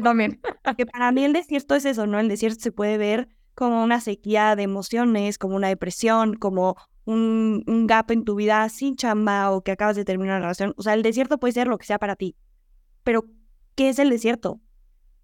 [0.03, 0.41] También.
[0.77, 2.19] Que para mí el desierto es eso, ¿no?
[2.19, 7.63] El desierto se puede ver como una sequía de emociones, como una depresión, como un,
[7.67, 10.73] un gap en tu vida sin chamba o que acabas de terminar una relación.
[10.77, 12.35] O sea, el desierto puede ser lo que sea para ti.
[13.03, 13.25] Pero,
[13.75, 14.59] ¿qué es el desierto?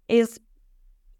[0.08, 0.40] Es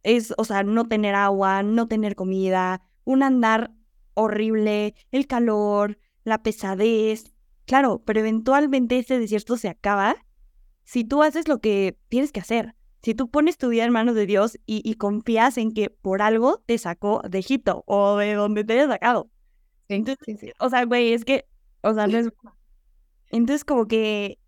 [0.03, 3.73] es, o sea, no tener agua, no tener comida, un andar
[4.15, 7.33] horrible, el calor, la pesadez.
[7.67, 10.17] Claro, pero eventualmente ese desierto se acaba
[10.85, 12.75] si tú haces lo que tienes que hacer.
[13.03, 16.63] Si tú pones tu vida en manos de Dios y, confías en que por algo
[16.67, 19.31] te sacó de Egipto o de donde te haya sacado.
[19.89, 21.47] Entonces, o sea, güey, es que,
[21.83, 22.29] o sea, no es...
[23.31, 24.39] Entonces, como que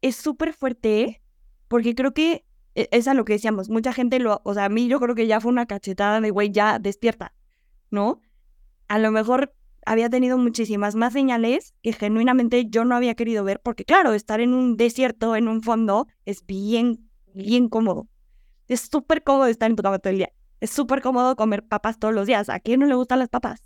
[0.00, 1.20] es súper fuerte
[1.68, 2.44] porque creo que
[2.74, 5.14] e, es a lo que decíamos, mucha gente lo, o sea, a mí yo creo
[5.14, 7.34] que ya fue una cachetada de, güey, ya despierta,
[7.90, 8.20] ¿no?
[8.88, 13.60] A lo mejor había tenido muchísimas más señales que genuinamente yo no había querido ver,
[13.60, 18.08] porque claro, estar en un desierto, en un fondo, es bien, bien cómodo.
[18.68, 20.32] Es súper cómodo estar en tu cama todo el día.
[20.60, 22.48] Es súper cómodo comer papas todos los días.
[22.48, 23.64] ¿A quién no le gustan las papas?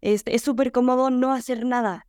[0.00, 2.06] Este, es súper cómodo no hacer nada.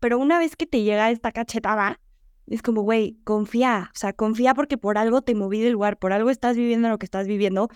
[0.00, 2.00] Pero una vez que te llega esta cachetada,
[2.46, 6.12] es como, güey, confía, o sea, confía porque por algo te moví del lugar, por
[6.12, 7.68] algo estás viviendo lo que estás viviendo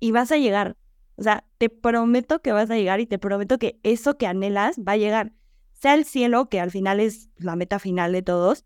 [0.00, 0.76] y vas a llegar.
[1.16, 4.76] O sea, te prometo que vas a llegar y te prometo que eso que anhelas
[4.78, 5.32] va a llegar.
[5.72, 8.64] Sea el cielo, que al final es la meta final de todos,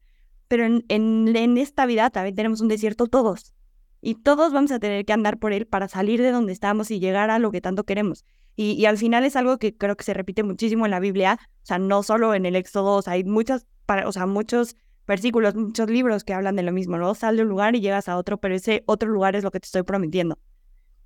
[0.50, 3.54] pero en, en, esta vida también tenemos un desierto todos.
[4.00, 6.98] Y todos vamos a tener que andar por él para salir de donde estamos y
[6.98, 8.24] llegar a lo que tanto queremos.
[8.56, 11.38] Y, y, al final es algo que creo que se repite muchísimo en la Biblia,
[11.40, 13.68] o sea, no solo en el Éxodo, o sea, hay muchas,
[14.04, 14.74] o sea, muchos
[15.06, 17.14] versículos, muchos libros que hablan de lo mismo, ¿no?
[17.14, 19.60] Sal de un lugar y llegas a otro, pero ese otro lugar es lo que
[19.60, 20.36] te estoy prometiendo.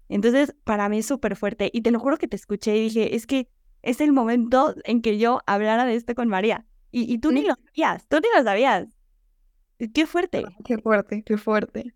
[0.09, 3.15] Entonces, para mí es súper fuerte y te lo juro que te escuché y dije,
[3.15, 3.47] es que
[3.83, 6.65] es el momento en que yo hablara de esto con María.
[6.91, 9.04] Y, y tú ni lo sabías, tú ni lo sabías.
[9.93, 10.45] Qué fuerte.
[10.65, 11.95] Qué fuerte, qué fuerte.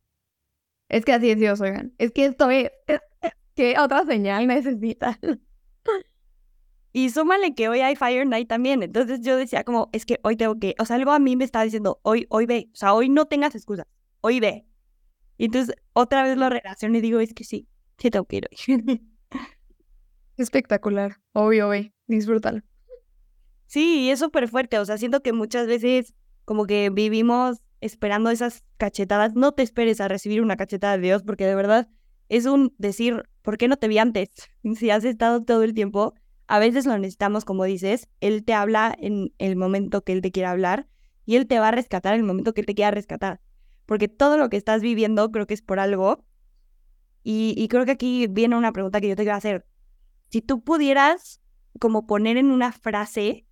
[0.88, 1.94] Es que así es Dios, oigan.
[1.98, 2.70] Es que esto es,
[3.54, 5.18] ¿Qué otra señal necesita?
[6.92, 8.82] Y súmale que hoy hay Fire Night también.
[8.82, 11.44] Entonces yo decía como, es que hoy tengo que, o sea, algo a mí me
[11.44, 13.86] estaba diciendo, hoy, hoy ve, o sea, hoy no tengas excusas,
[14.20, 14.66] hoy ve.
[15.36, 17.68] Y entonces otra vez lo relaciono y digo, es que sí,
[17.98, 19.06] sí tengo que ir hoy.
[20.38, 22.62] Espectacular, obvio, ve, disfrútalo.
[23.66, 26.14] Sí, es súper fuerte, o sea, siento que muchas veces
[26.44, 29.34] como que vivimos esperando esas cachetadas.
[29.34, 31.88] No te esperes a recibir una cachetada de Dios porque de verdad
[32.28, 34.30] es un decir, ¿por qué no te vi antes?
[34.76, 36.14] Si has estado todo el tiempo,
[36.46, 40.30] a veces lo necesitamos, como dices, Él te habla en el momento que Él te
[40.30, 40.88] quiera hablar
[41.24, 43.40] y Él te va a rescatar en el momento que Él te quiera rescatar.
[43.86, 46.24] Porque todo lo que estás viviendo creo que es por algo.
[47.22, 49.66] Y, y creo que aquí viene una pregunta que yo te quiero hacer.
[50.30, 51.40] Si tú pudieras
[51.78, 53.46] como poner en una frase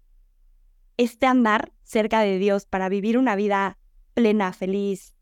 [0.97, 3.79] este andar cerca de Dios para vivir una vida
[4.17, 5.15] plena, feliz,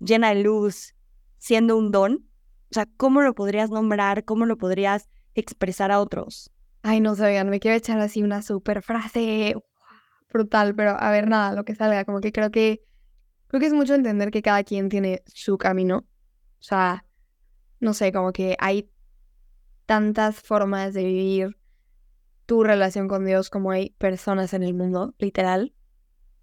[0.00, 0.94] llena de luz,
[1.38, 2.28] siendo un don,
[2.70, 4.24] o sea, ¿cómo lo podrías nombrar?
[4.24, 6.52] ¿Cómo lo podrías expresar a otros?
[6.82, 9.54] Ay, no sé, me quiero echar así una super frase
[10.30, 12.82] brutal, pero a ver, nada, lo que salga, como que creo que
[13.46, 15.98] creo que es mucho entender que cada quien tiene su camino.
[15.98, 17.06] O sea,
[17.80, 18.90] no sé, como que hay
[19.86, 21.56] tantas formas de vivir
[22.44, 25.72] tu relación con Dios como hay personas en el mundo, literal.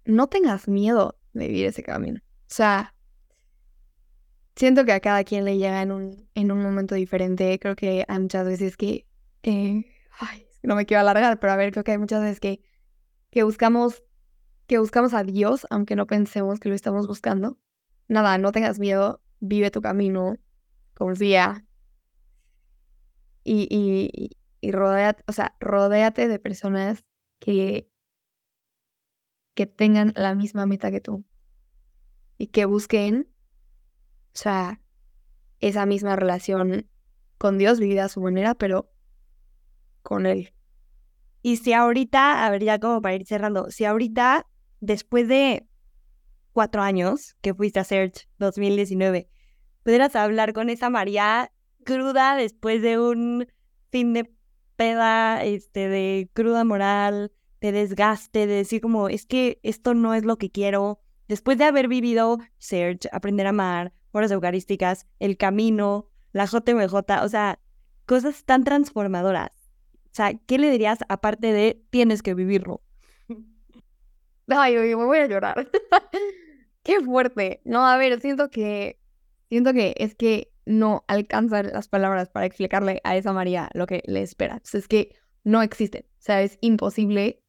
[0.04, 2.20] No tengas miedo vivir ese camino.
[2.24, 2.94] O sea,
[4.56, 7.58] siento que a cada quien le llega en un, en un momento diferente.
[7.58, 9.06] Creo que hay muchas veces que,
[9.42, 9.84] eh,
[10.18, 12.60] ay, no me quiero alargar, pero a ver, creo que hay muchas veces que,
[13.30, 14.02] que buscamos,
[14.66, 17.58] que buscamos a Dios, aunque no pensemos que lo estamos buscando.
[18.08, 20.36] Nada, no tengas miedo, vive tu camino,
[20.94, 21.64] confía.
[23.44, 27.04] Y, y, y rodéate, o sea, rodéate de personas
[27.40, 27.90] que,
[29.54, 31.24] que tengan la misma meta que tú
[32.38, 33.28] y que busquen,
[34.34, 34.80] o sea,
[35.60, 36.88] esa misma relación
[37.38, 38.90] con Dios vivida a su manera, pero
[40.02, 40.52] con Él.
[41.42, 44.46] Y si ahorita, a ver, ya como para ir cerrando, si ahorita,
[44.80, 45.66] después de
[46.52, 49.28] cuatro años que fuiste a Search 2019,
[49.82, 51.52] pudieras hablar con esa María
[51.84, 53.46] cruda después de un
[53.90, 54.32] fin de
[54.76, 57.32] peda, este, de cruda moral,
[57.62, 61.00] de desgaste, de decir como, es que esto no es lo que quiero,
[61.32, 67.28] Después de haber vivido Search, Aprender a Amar, Horas Eucarísticas, El Camino, la JMJ, o
[67.30, 67.58] sea,
[68.04, 69.50] cosas tan transformadoras.
[70.04, 72.82] O sea, ¿qué le dirías aparte de tienes que vivirlo?
[74.46, 75.70] Ay, me voy a llorar.
[76.82, 77.62] Qué fuerte.
[77.64, 78.98] No, a ver, siento que
[79.48, 84.02] siento que es que no alcanzan las palabras para explicarle a esa María lo que
[84.04, 84.60] le espera.
[84.64, 86.04] Sea, es que no existen.
[86.04, 87.41] O sea, es imposible.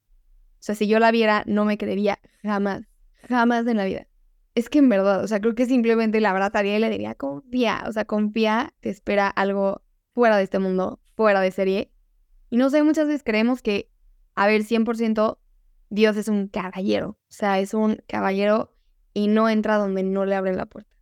[0.64, 2.84] O sea, si yo la viera, no me creería jamás
[3.28, 4.08] Jamás en la vida.
[4.56, 7.84] Es que en verdad, o sea, creo que simplemente la abrazaría y le diría, confía,
[7.86, 9.82] o sea, confía, te espera algo
[10.14, 11.92] fuera de este mundo, fuera de serie.
[12.50, 13.92] Y no sé, muchas veces creemos que,
[14.36, 15.38] a ver, 100%
[15.90, 18.74] Dios es un caballero, o sea, es un caballero
[19.14, 20.96] y no entra donde no le abren la puerta.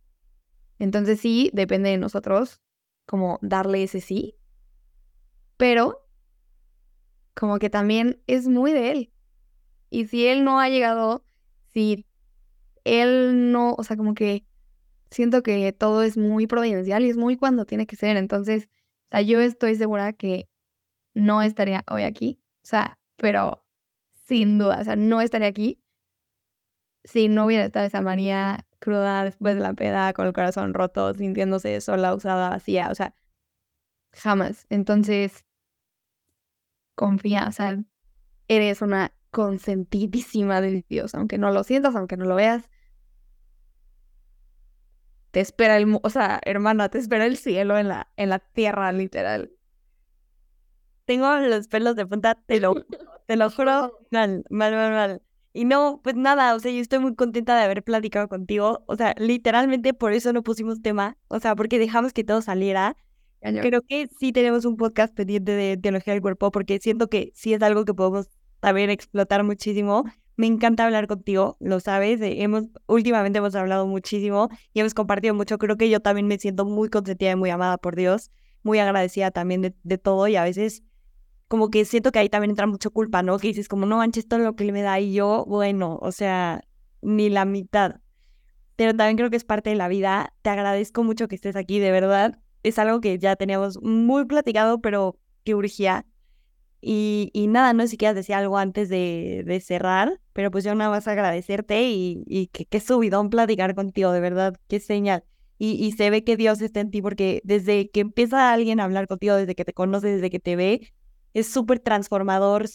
[0.80, 2.60] Entonces sí, depende de nosotros
[3.06, 4.34] como darle ese sí,
[5.56, 6.04] pero
[7.32, 9.11] como que también es muy de él.
[9.92, 11.22] Y si él no ha llegado,
[11.74, 12.06] si
[12.84, 14.46] él no, o sea, como que
[15.10, 18.16] siento que todo es muy providencial y es muy cuando tiene que ser.
[18.16, 18.70] Entonces,
[19.10, 20.48] o sea, yo estoy segura que
[21.12, 23.66] no estaría hoy aquí, o sea, pero
[24.24, 25.78] sin duda, o sea, no estaría aquí
[27.04, 31.12] si no hubiera estado esa María cruda después de la peda, con el corazón roto,
[31.12, 33.14] sintiéndose sola, usada, vacía, o sea,
[34.14, 34.64] jamás.
[34.70, 35.44] Entonces,
[36.94, 37.78] confía, o sea,
[38.48, 42.70] eres una consentidísima de Dios, aunque no lo sientas, aunque no lo veas.
[45.32, 48.92] Te espera el, o sea, hermana, te espera el cielo en la, en la tierra,
[48.92, 49.50] literal.
[51.06, 52.74] Tengo los pelos de punta, te lo,
[53.26, 55.22] te lo juro, mal, mal, mal, mal.
[55.54, 58.84] Y no, pues nada, o sea, yo estoy muy contenta de haber platicado contigo.
[58.86, 62.96] O sea, literalmente por eso no pusimos tema, o sea, porque dejamos que todo saliera.
[63.40, 67.54] Creo que sí tenemos un podcast pendiente de teología del cuerpo, porque siento que sí
[67.54, 68.28] es algo que podemos
[68.62, 70.04] también explotar muchísimo.
[70.36, 72.20] Me encanta hablar contigo, lo sabes.
[72.20, 75.58] Eh, hemos, últimamente hemos hablado muchísimo y hemos compartido mucho.
[75.58, 78.30] Creo que yo también me siento muy consentida y muy amada por Dios,
[78.62, 80.84] muy agradecida también de, de todo y a veces
[81.48, 83.36] como que siento que ahí también entra mucho culpa, ¿no?
[83.38, 86.62] Que dices como, no manches todo lo que me da y yo, bueno, o sea,
[87.02, 87.96] ni la mitad.
[88.76, 90.34] Pero también creo que es parte de la vida.
[90.42, 92.38] Te agradezco mucho que estés aquí, de verdad.
[92.62, 96.06] Es algo que ya teníamos muy platicado, pero que urgía.
[96.84, 100.74] Y, y nada, no sé si quieras decir algo antes de, cerrar, pero pues yo
[100.74, 105.24] nada más agradecerte y, y que qué subidón platicar contigo, de verdad, qué señal.
[105.58, 108.84] Y, y se ve que Dios está en ti porque desde que empieza alguien a
[108.84, 110.92] hablar contigo, desde que te conoce, desde que te ve,
[111.34, 112.66] es súper transformador,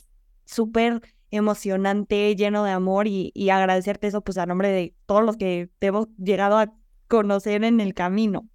[0.46, 5.36] súper emocionante, lleno de amor y, y agradecerte eso pues a nombre de todos los
[5.36, 6.74] que te hemos llegado a
[7.10, 8.48] conocer en el camino.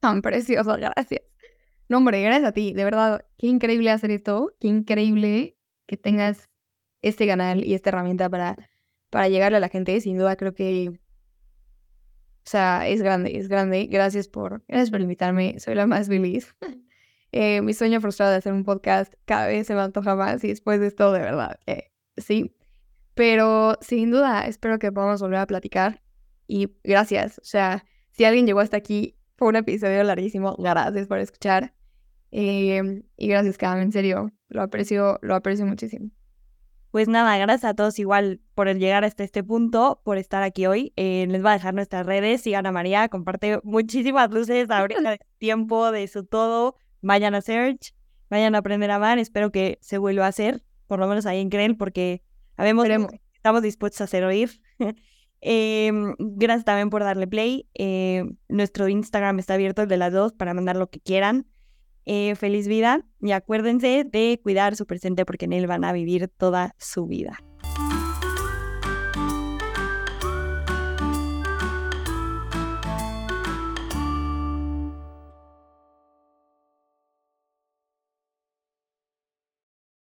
[0.00, 1.29] Tan precioso, gracias.
[1.90, 2.72] No, hombre, gracias a ti.
[2.72, 4.54] De verdad, qué increíble hacer esto.
[4.60, 5.56] Qué increíble
[5.88, 6.48] que tengas
[7.02, 8.70] este canal y esta herramienta para,
[9.10, 10.00] para llegarle a la gente.
[10.00, 10.90] Sin duda, creo que.
[10.90, 13.88] O sea, es grande, es grande.
[13.90, 15.58] Gracias por, gracias por invitarme.
[15.58, 16.54] Soy la más feliz.
[17.32, 20.48] Eh, mi sueño frustrado de hacer un podcast cada vez se me antoja más y
[20.48, 21.60] después de esto, de verdad,
[22.16, 22.56] sí.
[23.14, 26.02] Pero sin duda, espero que podamos volver a platicar
[26.48, 27.38] y gracias.
[27.38, 30.56] O sea, si alguien llegó hasta aquí, fue un episodio larguísimo.
[30.58, 31.72] Gracias por escuchar.
[32.30, 36.10] Eh, y gracias, Cam, en serio, lo aprecio, lo aprecio muchísimo.
[36.90, 40.66] Pues nada, gracias a todos igual por el llegar hasta este punto, por estar aquí
[40.66, 40.92] hoy.
[40.96, 45.20] Eh, les va a dejar nuestras redes, sigan a María, comparte muchísimas luces ahorita de
[45.38, 46.74] tiempo, de su todo.
[47.00, 47.94] Vayan a Search,
[48.28, 51.40] vayan a aprender a amar, espero que se vuelva a hacer, por lo menos ahí
[51.40, 52.22] en Creel, porque
[52.56, 54.60] sabemos que estamos dispuestos a hacer oír.
[55.42, 57.66] Eh, gracias también por darle play.
[57.72, 61.46] Eh, nuestro Instagram está abierto, el de las dos, para mandar lo que quieran.
[62.12, 66.26] Eh, feliz vida y acuérdense de cuidar su presente porque en él van a vivir
[66.26, 67.38] toda su vida.